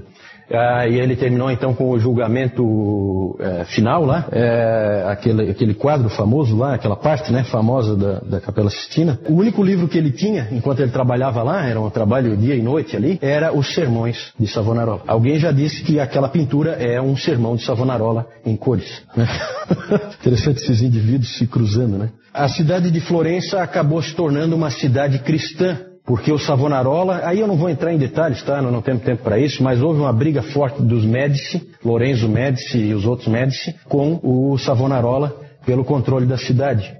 ah, 0.51 0.87
e 0.87 0.99
ele 0.99 1.15
terminou 1.15 1.49
então 1.49 1.73
com 1.73 1.89
o 1.89 1.99
julgamento 1.99 3.35
é, 3.39 3.65
final 3.65 4.05
lá, 4.05 4.27
é, 4.31 5.05
aquele, 5.07 5.49
aquele 5.49 5.73
quadro 5.73 6.09
famoso 6.09 6.55
lá, 6.55 6.75
aquela 6.75 6.95
parte 6.95 7.31
né, 7.31 7.43
famosa 7.43 7.95
da, 7.95 8.19
da 8.19 8.41
Capela 8.41 8.69
Sistina. 8.69 9.19
O 9.27 9.33
único 9.33 9.63
livro 9.63 9.87
que 9.87 9.97
ele 9.97 10.11
tinha, 10.11 10.47
enquanto 10.51 10.81
ele 10.81 10.91
trabalhava 10.91 11.41
lá, 11.41 11.65
era 11.65 11.79
um 11.79 11.89
trabalho 11.89 12.37
dia 12.37 12.55
e 12.55 12.61
noite 12.61 12.95
ali, 12.95 13.17
era 13.21 13.53
os 13.53 13.73
sermões 13.73 14.33
de 14.39 14.47
Savonarola. 14.47 15.01
Alguém 15.07 15.39
já 15.39 15.51
disse 15.51 15.83
que 15.83 15.99
aquela 15.99 16.29
pintura 16.29 16.71
é 16.71 17.01
um 17.01 17.17
sermão 17.17 17.55
de 17.55 17.63
Savonarola 17.63 18.27
em 18.45 18.55
cores. 18.55 19.01
Né? 19.15 19.27
Interessante 20.21 20.61
esses 20.61 20.81
indivíduos 20.81 21.37
se 21.37 21.47
cruzando, 21.47 21.97
né? 21.97 22.09
A 22.33 22.49
cidade 22.49 22.91
de 22.91 22.99
Florença 22.99 23.61
acabou 23.61 24.01
se 24.01 24.13
tornando 24.13 24.55
uma 24.55 24.69
cidade 24.69 25.19
cristã 25.19 25.77
porque 26.05 26.31
o 26.31 26.37
Savonarola, 26.37 27.21
aí 27.23 27.39
eu 27.39 27.47
não 27.47 27.57
vou 27.57 27.69
entrar 27.69 27.91
em 27.91 27.97
detalhes, 27.97 28.43
tá? 28.43 28.61
Não, 28.61 28.71
não 28.71 28.81
tempo 28.81 29.23
para 29.23 29.39
isso, 29.39 29.63
mas 29.63 29.81
houve 29.81 29.99
uma 29.99 30.13
briga 30.13 30.43
forte 30.43 30.81
dos 30.81 31.03
Médici, 31.03 31.67
Lorenzo 31.83 32.29
Médici 32.29 32.77
e 32.77 32.93
os 32.93 33.05
outros 33.05 33.27
Médici, 33.27 33.75
com 33.85 34.19
o 34.21 34.57
Savonarola 34.57 35.35
pelo 35.65 35.83
controle 35.83 36.27
da 36.27 36.37
cidade. 36.37 36.95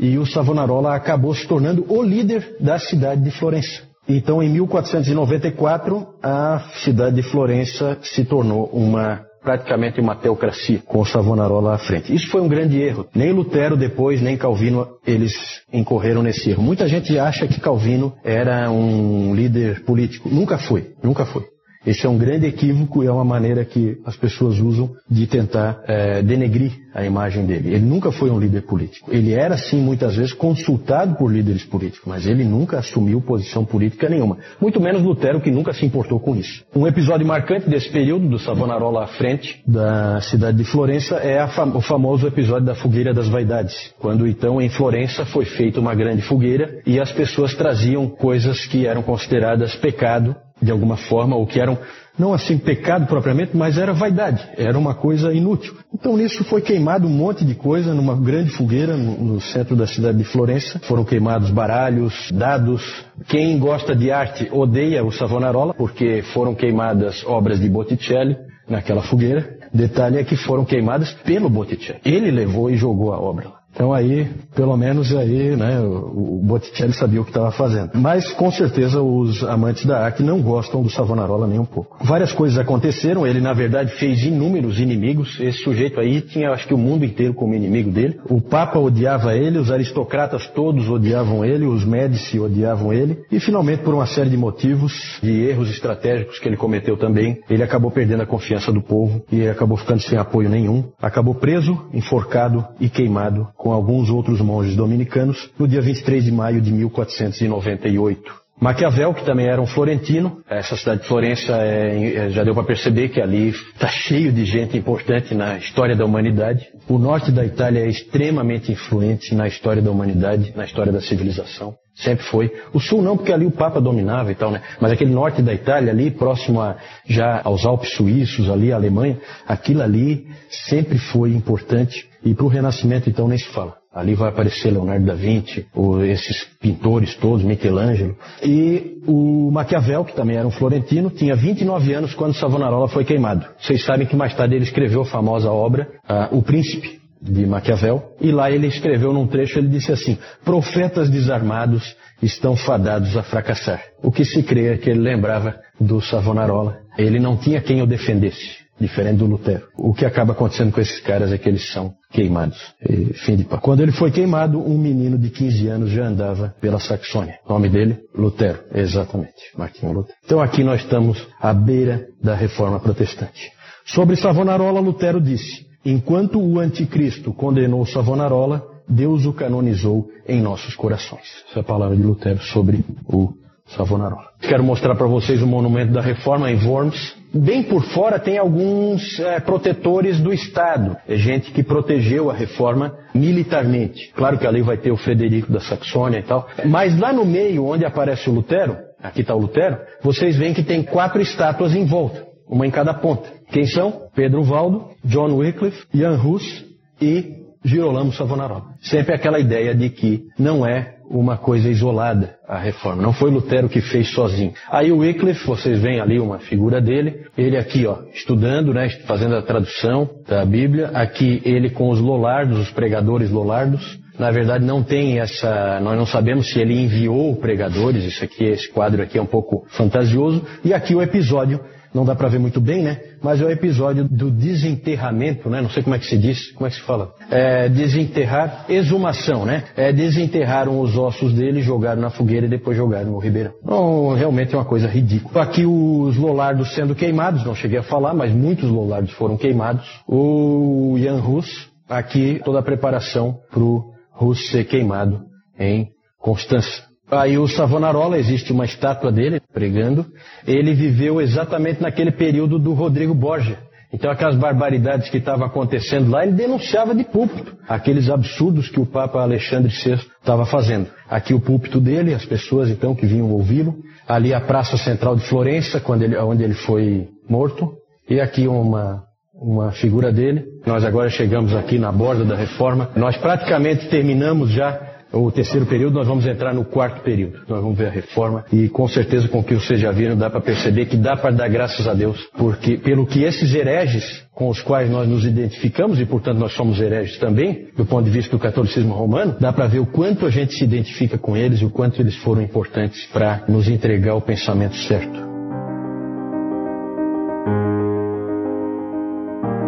E 0.00 0.16
o 0.16 0.26
Savonarola 0.26 0.94
acabou 0.94 1.34
se 1.34 1.46
tornando 1.46 1.84
o 1.88 2.02
líder 2.02 2.56
da 2.58 2.78
cidade 2.78 3.22
de 3.22 3.30
Florença. 3.30 3.82
Então, 4.08 4.42
em 4.42 4.48
1494, 4.48 6.06
a 6.22 6.62
cidade 6.84 7.16
de 7.16 7.22
Florença 7.22 7.98
se 8.02 8.24
tornou 8.24 8.66
uma 8.72 9.20
praticamente 9.46 10.00
uma 10.00 10.16
teocracia, 10.16 10.82
com 10.84 11.04
Savonarola 11.04 11.74
à 11.74 11.78
frente. 11.78 12.12
Isso 12.12 12.28
foi 12.30 12.40
um 12.40 12.48
grande 12.48 12.82
erro. 12.82 13.06
Nem 13.14 13.30
Lutero 13.32 13.76
depois, 13.76 14.20
nem 14.20 14.36
Calvino, 14.36 14.88
eles 15.06 15.32
incorreram 15.72 16.20
nesse 16.20 16.50
erro. 16.50 16.64
Muita 16.64 16.88
gente 16.88 17.16
acha 17.16 17.46
que 17.46 17.60
Calvino 17.60 18.12
era 18.24 18.68
um 18.72 19.32
líder 19.36 19.84
político. 19.84 20.28
Nunca 20.28 20.58
foi, 20.58 20.94
nunca 21.00 21.24
foi. 21.24 21.44
Esse 21.86 22.04
é 22.04 22.08
um 22.08 22.18
grande 22.18 22.46
equívoco 22.46 23.04
e 23.04 23.06
é 23.06 23.12
uma 23.12 23.24
maneira 23.24 23.64
que 23.64 23.98
as 24.04 24.16
pessoas 24.16 24.58
usam 24.58 24.90
de 25.08 25.26
tentar 25.26 25.82
é, 25.86 26.20
denegrir 26.20 26.72
a 26.92 27.04
imagem 27.04 27.46
dele. 27.46 27.74
Ele 27.74 27.84
nunca 27.84 28.10
foi 28.10 28.30
um 28.30 28.40
líder 28.40 28.62
político. 28.62 29.12
Ele 29.12 29.32
era, 29.32 29.56
sim, 29.56 29.80
muitas 29.80 30.16
vezes 30.16 30.32
consultado 30.32 31.14
por 31.16 31.30
líderes 31.30 31.64
políticos, 31.64 32.06
mas 32.06 32.26
ele 32.26 32.42
nunca 32.42 32.78
assumiu 32.78 33.20
posição 33.20 33.64
política 33.64 34.08
nenhuma. 34.08 34.38
Muito 34.60 34.80
menos 34.80 35.02
Lutero, 35.02 35.40
que 35.40 35.50
nunca 35.50 35.72
se 35.72 35.84
importou 35.84 36.18
com 36.18 36.34
isso. 36.34 36.64
Um 36.74 36.86
episódio 36.86 37.26
marcante 37.26 37.68
desse 37.68 37.90
período, 37.90 38.28
do 38.28 38.38
Savonarola 38.38 39.04
à 39.04 39.06
frente 39.06 39.62
da 39.66 40.20
cidade 40.22 40.56
de 40.56 40.64
Florença, 40.64 41.16
é 41.16 41.46
fam 41.48 41.76
o 41.76 41.80
famoso 41.80 42.26
episódio 42.26 42.66
da 42.66 42.74
Fogueira 42.74 43.14
das 43.14 43.28
Vaidades. 43.28 43.94
Quando, 44.00 44.26
então, 44.26 44.60
em 44.60 44.68
Florença 44.70 45.24
foi 45.26 45.44
feita 45.44 45.78
uma 45.78 45.94
grande 45.94 46.22
fogueira 46.22 46.80
e 46.86 46.98
as 46.98 47.12
pessoas 47.12 47.54
traziam 47.54 48.08
coisas 48.08 48.64
que 48.66 48.86
eram 48.86 49.02
consideradas 49.02 49.76
pecado 49.76 50.34
de 50.60 50.70
alguma 50.70 50.96
forma, 50.96 51.36
ou 51.36 51.46
que 51.46 51.60
eram, 51.60 51.78
não 52.18 52.32
assim 52.32 52.56
pecado 52.56 53.06
propriamente, 53.06 53.56
mas 53.56 53.76
era 53.76 53.92
vaidade, 53.92 54.46
era 54.56 54.78
uma 54.78 54.94
coisa 54.94 55.32
inútil. 55.32 55.76
Então 55.92 56.16
nisso 56.16 56.44
foi 56.44 56.62
queimado 56.62 57.06
um 57.06 57.10
monte 57.10 57.44
de 57.44 57.54
coisa 57.54 57.92
numa 57.92 58.16
grande 58.16 58.50
fogueira 58.50 58.96
no, 58.96 59.16
no 59.22 59.40
centro 59.40 59.76
da 59.76 59.86
cidade 59.86 60.18
de 60.18 60.24
Florença. 60.24 60.78
Foram 60.80 61.04
queimados 61.04 61.50
baralhos, 61.50 62.30
dados. 62.32 62.82
Quem 63.28 63.58
gosta 63.58 63.94
de 63.94 64.10
arte 64.10 64.48
odeia 64.50 65.04
o 65.04 65.12
Savonarola, 65.12 65.74
porque 65.74 66.22
foram 66.32 66.54
queimadas 66.54 67.22
obras 67.26 67.60
de 67.60 67.68
Botticelli 67.68 68.36
naquela 68.68 69.02
fogueira. 69.02 69.56
Detalhe 69.72 70.18
é 70.18 70.24
que 70.24 70.36
foram 70.36 70.64
queimadas 70.64 71.12
pelo 71.12 71.50
Botticelli. 71.50 72.00
Ele 72.04 72.30
levou 72.30 72.70
e 72.70 72.76
jogou 72.76 73.12
a 73.12 73.20
obra 73.20 73.48
lá. 73.48 73.65
Então 73.76 73.92
aí, 73.92 74.26
pelo 74.54 74.74
menos 74.74 75.14
aí, 75.14 75.54
né, 75.54 75.78
o 75.80 76.40
Botticelli 76.42 76.94
sabia 76.94 77.20
o 77.20 77.24
que 77.24 77.30
estava 77.30 77.52
fazendo. 77.52 77.90
Mas 77.92 78.32
com 78.32 78.50
certeza 78.50 79.02
os 79.02 79.44
amantes 79.44 79.84
da 79.84 80.02
arte 80.02 80.22
não 80.22 80.40
gostam 80.40 80.82
do 80.82 80.88
Savonarola 80.88 81.46
nem 81.46 81.58
um 81.58 81.64
pouco. 81.66 81.98
Várias 82.02 82.32
coisas 82.32 82.58
aconteceram, 82.58 83.26
ele 83.26 83.38
na 83.38 83.52
verdade 83.52 83.92
fez 83.98 84.24
inúmeros 84.24 84.80
inimigos. 84.80 85.38
Esse 85.38 85.58
sujeito 85.58 86.00
aí 86.00 86.22
tinha 86.22 86.52
acho 86.52 86.66
que 86.66 86.72
o 86.72 86.78
mundo 86.78 87.04
inteiro 87.04 87.34
como 87.34 87.54
inimigo 87.54 87.90
dele. 87.90 88.18
O 88.30 88.40
Papa 88.40 88.78
odiava 88.78 89.36
ele, 89.36 89.58
os 89.58 89.70
aristocratas 89.70 90.46
todos 90.54 90.88
odiavam 90.88 91.44
ele, 91.44 91.66
os 91.66 91.84
Médici 91.84 92.40
odiavam 92.40 92.94
ele. 92.94 93.24
E 93.30 93.38
finalmente, 93.38 93.82
por 93.82 93.92
uma 93.92 94.06
série 94.06 94.30
de 94.30 94.38
motivos, 94.38 95.18
de 95.22 95.48
erros 95.50 95.68
estratégicos 95.68 96.38
que 96.38 96.48
ele 96.48 96.56
cometeu 96.56 96.96
também, 96.96 97.40
ele 97.50 97.62
acabou 97.62 97.90
perdendo 97.90 98.22
a 98.22 98.26
confiança 98.26 98.72
do 98.72 98.80
povo 98.80 99.22
e 99.30 99.46
acabou 99.46 99.76
ficando 99.76 100.00
sem 100.00 100.18
apoio 100.18 100.48
nenhum. 100.48 100.82
Acabou 100.98 101.34
preso, 101.34 101.78
enforcado 101.92 102.64
e 102.80 102.88
queimado 102.88 103.46
com 103.66 103.72
alguns 103.72 104.08
outros 104.10 104.40
monges 104.40 104.76
dominicanos 104.76 105.50
no 105.58 105.66
dia 105.66 105.80
23 105.80 106.22
de 106.24 106.30
maio 106.30 106.60
de 106.60 106.72
1498. 106.72 108.22
Maquiavel, 108.60 109.12
que 109.12 109.24
também 109.24 109.48
era 109.48 109.60
um 109.60 109.66
florentino, 109.66 110.40
essa 110.48 110.76
cidade 110.76 111.02
de 111.02 111.08
Florença 111.08 111.52
é, 111.56 112.14
é, 112.14 112.30
já 112.30 112.44
deu 112.44 112.54
para 112.54 112.62
perceber 112.62 113.08
que 113.08 113.20
ali 113.20 113.48
está 113.48 113.88
cheio 113.88 114.32
de 114.32 114.44
gente 114.44 114.78
importante 114.78 115.34
na 115.34 115.58
história 115.58 115.96
da 115.96 116.04
humanidade. 116.04 116.68
O 116.88 116.96
norte 116.96 117.32
da 117.32 117.44
Itália 117.44 117.80
é 117.80 117.88
extremamente 117.88 118.70
influente 118.70 119.34
na 119.34 119.48
história 119.48 119.82
da 119.82 119.90
humanidade, 119.90 120.52
na 120.54 120.64
história 120.64 120.92
da 120.92 121.00
civilização. 121.00 121.74
Sempre 121.96 122.26
foi. 122.26 122.52
O 122.74 122.80
sul 122.80 123.00
não, 123.00 123.16
porque 123.16 123.32
ali 123.32 123.46
o 123.46 123.50
Papa 123.50 123.80
dominava 123.80 124.30
e 124.30 124.34
tal, 124.34 124.50
né? 124.50 124.60
Mas 124.78 124.92
aquele 124.92 125.12
norte 125.12 125.40
da 125.40 125.54
Itália, 125.54 125.90
ali 125.90 126.10
próximo 126.10 126.60
a, 126.60 126.76
já 127.06 127.40
aos 127.42 127.64
Alpes 127.64 127.94
suíços, 127.94 128.50
ali 128.50 128.70
a 128.70 128.76
Alemanha, 128.76 129.18
aquilo 129.48 129.82
ali 129.82 130.26
sempre 130.68 130.98
foi 130.98 131.32
importante. 131.32 132.06
E 132.22 132.34
para 132.34 132.44
o 132.44 132.48
Renascimento, 132.48 133.08
então, 133.08 133.26
nem 133.26 133.38
se 133.38 133.46
fala. 133.46 133.76
Ali 133.94 134.14
vai 134.14 134.28
aparecer 134.28 134.70
Leonardo 134.72 135.06
da 135.06 135.14
Vinci, 135.14 135.66
ou 135.74 136.04
esses 136.04 136.44
pintores 136.60 137.14
todos, 137.14 137.42
Michelangelo. 137.42 138.14
E 138.42 139.00
o 139.06 139.50
Maquiavel, 139.50 140.04
que 140.04 140.14
também 140.14 140.36
era 140.36 140.46
um 140.46 140.50
florentino, 140.50 141.08
tinha 141.08 141.34
29 141.34 141.94
anos 141.94 142.12
quando 142.12 142.34
Savonarola 142.34 142.88
foi 142.88 143.06
queimado. 143.06 143.46
Vocês 143.58 143.82
sabem 143.82 144.06
que 144.06 144.14
mais 144.14 144.34
tarde 144.34 144.54
ele 144.54 144.64
escreveu 144.64 145.00
a 145.00 145.06
famosa 145.06 145.50
obra, 145.50 145.88
uh, 146.04 146.36
O 146.36 146.42
Príncipe, 146.42 147.00
de 147.30 147.46
Maquiavel, 147.46 148.14
e 148.20 148.30
lá 148.30 148.50
ele 148.50 148.66
escreveu 148.66 149.12
num 149.12 149.26
trecho, 149.26 149.58
ele 149.58 149.68
disse 149.68 149.92
assim: 149.92 150.18
Profetas 150.44 151.10
desarmados 151.10 151.96
estão 152.22 152.56
fadados 152.56 153.16
a 153.16 153.22
fracassar. 153.22 153.82
O 154.02 154.10
que 154.10 154.24
se 154.24 154.42
crê 154.42 154.68
é 154.68 154.76
que 154.78 154.88
ele 154.88 155.00
lembrava 155.00 155.56
do 155.80 156.00
Savonarola. 156.00 156.78
Ele 156.96 157.20
não 157.20 157.36
tinha 157.36 157.60
quem 157.60 157.82
o 157.82 157.86
defendesse, 157.86 158.58
diferente 158.80 159.18
do 159.18 159.26
Lutero. 159.26 159.66
O 159.76 159.92
que 159.92 160.06
acaba 160.06 160.32
acontecendo 160.32 160.72
com 160.72 160.80
esses 160.80 161.00
caras 161.00 161.32
é 161.32 161.38
que 161.38 161.48
eles 161.48 161.70
são 161.70 161.94
queimados. 162.10 162.58
E, 162.88 163.12
fim 163.12 163.36
de 163.36 163.44
papo. 163.44 163.62
Quando 163.62 163.82
ele 163.82 163.92
foi 163.92 164.10
queimado, 164.10 164.58
um 164.58 164.78
menino 164.78 165.18
de 165.18 165.28
15 165.28 165.68
anos 165.68 165.90
já 165.90 166.06
andava 166.06 166.54
pela 166.60 166.78
Saxônia. 166.78 167.38
Nome 167.48 167.68
dele? 167.68 167.98
Lutero. 168.14 168.60
Exatamente. 168.74 169.34
Martinho 169.56 169.92
Lutero. 169.92 170.16
Então 170.24 170.40
aqui 170.40 170.64
nós 170.64 170.80
estamos 170.80 171.26
à 171.40 171.52
beira 171.52 172.06
da 172.22 172.34
reforma 172.34 172.80
protestante. 172.80 173.52
Sobre 173.84 174.16
Savonarola, 174.16 174.80
Lutero 174.80 175.20
disse: 175.20 175.66
enquanto 175.90 176.40
o 176.40 176.58
anticristo 176.58 177.32
condenou 177.32 177.86
Savonarola, 177.86 178.66
Deus 178.88 179.24
o 179.24 179.32
canonizou 179.32 180.10
em 180.28 180.40
nossos 180.40 180.74
corações. 180.74 181.44
Essa 181.48 181.60
é 181.60 181.60
a 181.60 181.64
palavra 181.64 181.96
de 181.96 182.02
Lutero 182.02 182.40
sobre 182.40 182.84
o 183.06 183.32
Savonarola. 183.68 184.26
Quero 184.40 184.62
mostrar 184.62 184.94
para 184.94 185.06
vocês 185.06 185.42
o 185.42 185.46
monumento 185.46 185.92
da 185.92 186.00
Reforma 186.00 186.50
em 186.50 186.64
Worms. 186.64 187.16
Bem 187.34 187.64
por 187.64 187.82
fora 187.82 188.18
tem 188.18 188.38
alguns 188.38 189.18
é, 189.18 189.40
protetores 189.40 190.20
do 190.20 190.32
Estado, 190.32 190.96
é 191.06 191.16
gente 191.16 191.50
que 191.50 191.62
protegeu 191.62 192.30
a 192.30 192.34
Reforma 192.34 192.96
militarmente. 193.12 194.12
Claro 194.14 194.38
que 194.38 194.46
ali 194.46 194.62
vai 194.62 194.76
ter 194.76 194.92
o 194.92 194.96
Frederico 194.96 195.52
da 195.52 195.60
Saxônia 195.60 196.18
e 196.18 196.22
tal. 196.22 196.48
Mas 196.64 196.98
lá 196.98 197.12
no 197.12 197.24
meio, 197.24 197.66
onde 197.66 197.84
aparece 197.84 198.30
o 198.30 198.32
Lutero, 198.32 198.76
aqui 199.02 199.20
está 199.20 199.34
o 199.34 199.40
Lutero, 199.40 199.78
vocês 200.00 200.36
veem 200.36 200.54
que 200.54 200.62
tem 200.62 200.82
quatro 200.82 201.20
estátuas 201.20 201.74
em 201.74 201.84
volta, 201.84 202.24
uma 202.48 202.66
em 202.66 202.70
cada 202.70 202.94
ponta. 202.94 203.28
Quem 203.50 203.66
são? 203.66 204.08
Pedro 204.14 204.42
Valdo, 204.42 204.88
John 205.04 205.34
Wycliffe, 205.34 205.86
Jan 205.92 206.20
Hus 206.22 206.64
e 207.00 207.46
Girolamo 207.64 208.12
Savonarola. 208.12 208.74
Sempre 208.80 209.14
aquela 209.14 209.40
ideia 209.40 209.74
de 209.74 209.90
que 209.90 210.24
não 210.38 210.66
é 210.66 210.96
uma 211.10 211.36
coisa 211.36 211.68
isolada 211.68 212.36
a 212.48 212.58
reforma. 212.58 213.02
Não 213.02 213.12
foi 213.12 213.30
Lutero 213.30 213.68
que 213.68 213.80
fez 213.80 214.10
sozinho. 214.10 214.52
Aí 214.68 214.90
o 214.90 214.98
Wycliffe, 214.98 215.46
vocês 215.46 215.80
veem 215.80 216.00
ali 216.00 216.18
uma 216.18 216.38
figura 216.38 216.80
dele, 216.80 217.26
ele 217.36 217.56
aqui, 217.56 217.86
ó, 217.86 217.98
estudando, 218.12 218.72
né, 218.72 218.88
fazendo 219.06 219.36
a 219.36 219.42
tradução 219.42 220.08
da 220.26 220.44
Bíblia, 220.44 220.88
aqui 220.88 221.40
ele 221.44 221.70
com 221.70 221.88
os 221.90 222.00
lolardos, 222.00 222.58
os 222.58 222.70
pregadores 222.70 223.30
lolardos. 223.30 223.98
Na 224.18 224.30
verdade 224.30 224.64
não 224.64 224.82
tem 224.82 225.18
essa, 225.18 225.78
nós 225.80 225.96
não 225.96 226.06
sabemos 226.06 226.50
se 226.50 226.58
ele 226.58 226.74
enviou 226.74 227.36
pregadores, 227.36 228.02
isso 228.04 228.24
aqui, 228.24 228.44
esse 228.44 228.70
quadro 228.70 229.02
aqui 229.02 229.18
é 229.18 229.22
um 229.22 229.26
pouco 229.26 229.66
fantasioso, 229.68 230.42
e 230.64 230.72
aqui 230.72 230.94
o 230.94 231.02
episódio 231.02 231.60
não 231.96 232.04
dá 232.04 232.14
para 232.14 232.28
ver 232.28 232.38
muito 232.38 232.60
bem, 232.60 232.82
né? 232.82 233.00
Mas 233.22 233.40
é 233.40 233.44
o 233.44 233.50
episódio 233.50 234.04
do 234.04 234.30
desenterramento, 234.30 235.48
né? 235.48 235.62
Não 235.62 235.70
sei 235.70 235.82
como 235.82 235.96
é 235.96 235.98
que 235.98 236.04
se 236.04 236.18
diz, 236.18 236.52
como 236.52 236.66
é 236.66 236.70
que 236.70 236.76
se 236.76 236.82
fala? 236.82 237.14
É, 237.30 237.70
desenterrar, 237.70 238.66
exumação, 238.68 239.46
né? 239.46 239.64
É, 239.74 239.90
desenterraram 239.94 240.78
os 240.78 240.94
ossos 240.96 241.32
dele, 241.32 241.62
jogaram 241.62 242.02
na 242.02 242.10
fogueira 242.10 242.44
e 242.44 242.50
depois 242.50 242.76
jogaram 242.76 243.12
no 243.12 243.18
ribeirão. 243.18 243.52
Então, 243.64 244.12
realmente 244.14 244.54
é 244.54 244.58
uma 244.58 244.66
coisa 244.66 244.86
ridícula. 244.86 245.42
Aqui 245.42 245.64
os 245.64 246.16
lolardos 246.18 246.74
sendo 246.74 246.94
queimados, 246.94 247.44
não 247.46 247.54
cheguei 247.54 247.78
a 247.78 247.82
falar, 247.82 248.12
mas 248.12 248.30
muitos 248.30 248.68
lolardos 248.68 249.12
foram 249.12 249.38
queimados. 249.38 249.88
O 250.06 250.96
Jan 250.98 251.22
Hus, 251.22 251.70
aqui 251.88 252.42
toda 252.44 252.58
a 252.58 252.62
preparação 252.62 253.38
para 253.50 253.62
o 253.62 253.84
Hus 254.20 254.50
ser 254.50 254.64
queimado 254.64 255.22
em 255.58 255.88
Constança. 256.20 256.85
Aí 257.10 257.38
o 257.38 257.46
Savonarola, 257.46 258.18
existe 258.18 258.52
uma 258.52 258.64
estátua 258.64 259.12
dele 259.12 259.40
pregando. 259.52 260.06
Ele 260.46 260.74
viveu 260.74 261.20
exatamente 261.20 261.80
naquele 261.80 262.10
período 262.10 262.58
do 262.58 262.72
Rodrigo 262.72 263.14
Borgia. 263.14 263.58
Então 263.92 264.10
aquelas 264.10 264.36
barbaridades 264.36 265.08
que 265.08 265.18
estavam 265.18 265.46
acontecendo 265.46 266.10
lá, 266.10 266.24
ele 266.24 266.32
denunciava 266.32 266.94
de 266.94 267.04
púlpito. 267.04 267.56
Aqueles 267.68 268.10
absurdos 268.10 268.68
que 268.68 268.80
o 268.80 268.86
Papa 268.86 269.22
Alexandre 269.22 269.72
VI 269.72 270.00
estava 270.20 270.44
fazendo. 270.44 270.88
Aqui 271.08 271.32
o 271.32 271.40
púlpito 271.40 271.80
dele, 271.80 272.12
as 272.12 272.24
pessoas 272.24 272.68
então 272.68 272.94
que 272.94 273.06
vinham 273.06 273.30
ouvi-lo. 273.30 273.76
Ali 274.08 274.34
a 274.34 274.40
Praça 274.40 274.76
Central 274.76 275.16
de 275.16 275.26
Florença, 275.28 275.80
quando 275.80 276.02
ele, 276.02 276.16
onde 276.18 276.42
ele 276.42 276.54
foi 276.54 277.08
morto. 277.28 277.72
E 278.08 278.20
aqui 278.20 278.48
uma, 278.48 279.04
uma 279.34 279.70
figura 279.72 280.12
dele. 280.12 280.44
Nós 280.66 280.84
agora 280.84 281.08
chegamos 281.08 281.54
aqui 281.54 281.78
na 281.78 281.92
borda 281.92 282.24
da 282.24 282.36
reforma. 282.36 282.90
Nós 282.96 283.16
praticamente 283.16 283.88
terminamos 283.88 284.50
já 284.50 284.85
o 285.12 285.30
terceiro 285.30 285.66
período, 285.66 285.94
nós 285.94 286.06
vamos 286.06 286.26
entrar 286.26 286.52
no 286.52 286.64
quarto 286.64 287.02
período. 287.02 287.40
Nós 287.48 287.62
vamos 287.62 287.78
ver 287.78 287.88
a 287.88 287.90
reforma 287.90 288.44
e 288.52 288.68
com 288.68 288.88
certeza 288.88 289.28
com 289.28 289.40
o 289.40 289.44
que 289.44 289.54
vocês 289.54 289.80
já 289.80 289.90
viram 289.90 290.16
dá 290.16 290.28
para 290.28 290.40
perceber 290.40 290.86
que 290.86 290.96
dá 290.96 291.16
para 291.16 291.30
dar 291.30 291.48
graças 291.48 291.86
a 291.86 291.94
Deus, 291.94 292.18
porque 292.36 292.76
pelo 292.76 293.06
que 293.06 293.22
esses 293.22 293.54
hereges 293.54 294.24
com 294.34 294.50
os 294.50 294.60
quais 294.60 294.90
nós 294.90 295.08
nos 295.08 295.24
identificamos 295.24 295.98
e 295.98 296.04
portanto 296.04 296.38
nós 296.38 296.52
somos 296.52 296.78
hereges 296.78 297.18
também, 297.18 297.68
do 297.74 297.86
ponto 297.86 298.04
de 298.04 298.10
vista 298.10 298.30
do 298.30 298.38
catolicismo 298.38 298.92
romano, 298.92 299.34
dá 299.40 299.52
para 299.52 299.66
ver 299.66 299.78
o 299.78 299.86
quanto 299.86 300.26
a 300.26 300.30
gente 300.30 300.54
se 300.54 300.64
identifica 300.64 301.16
com 301.16 301.36
eles 301.36 301.60
e 301.60 301.64
o 301.64 301.70
quanto 301.70 302.02
eles 302.02 302.16
foram 302.16 302.42
importantes 302.42 303.06
para 303.06 303.44
nos 303.48 303.66
entregar 303.68 304.14
o 304.14 304.20
pensamento 304.20 304.76
certo. 304.76 305.25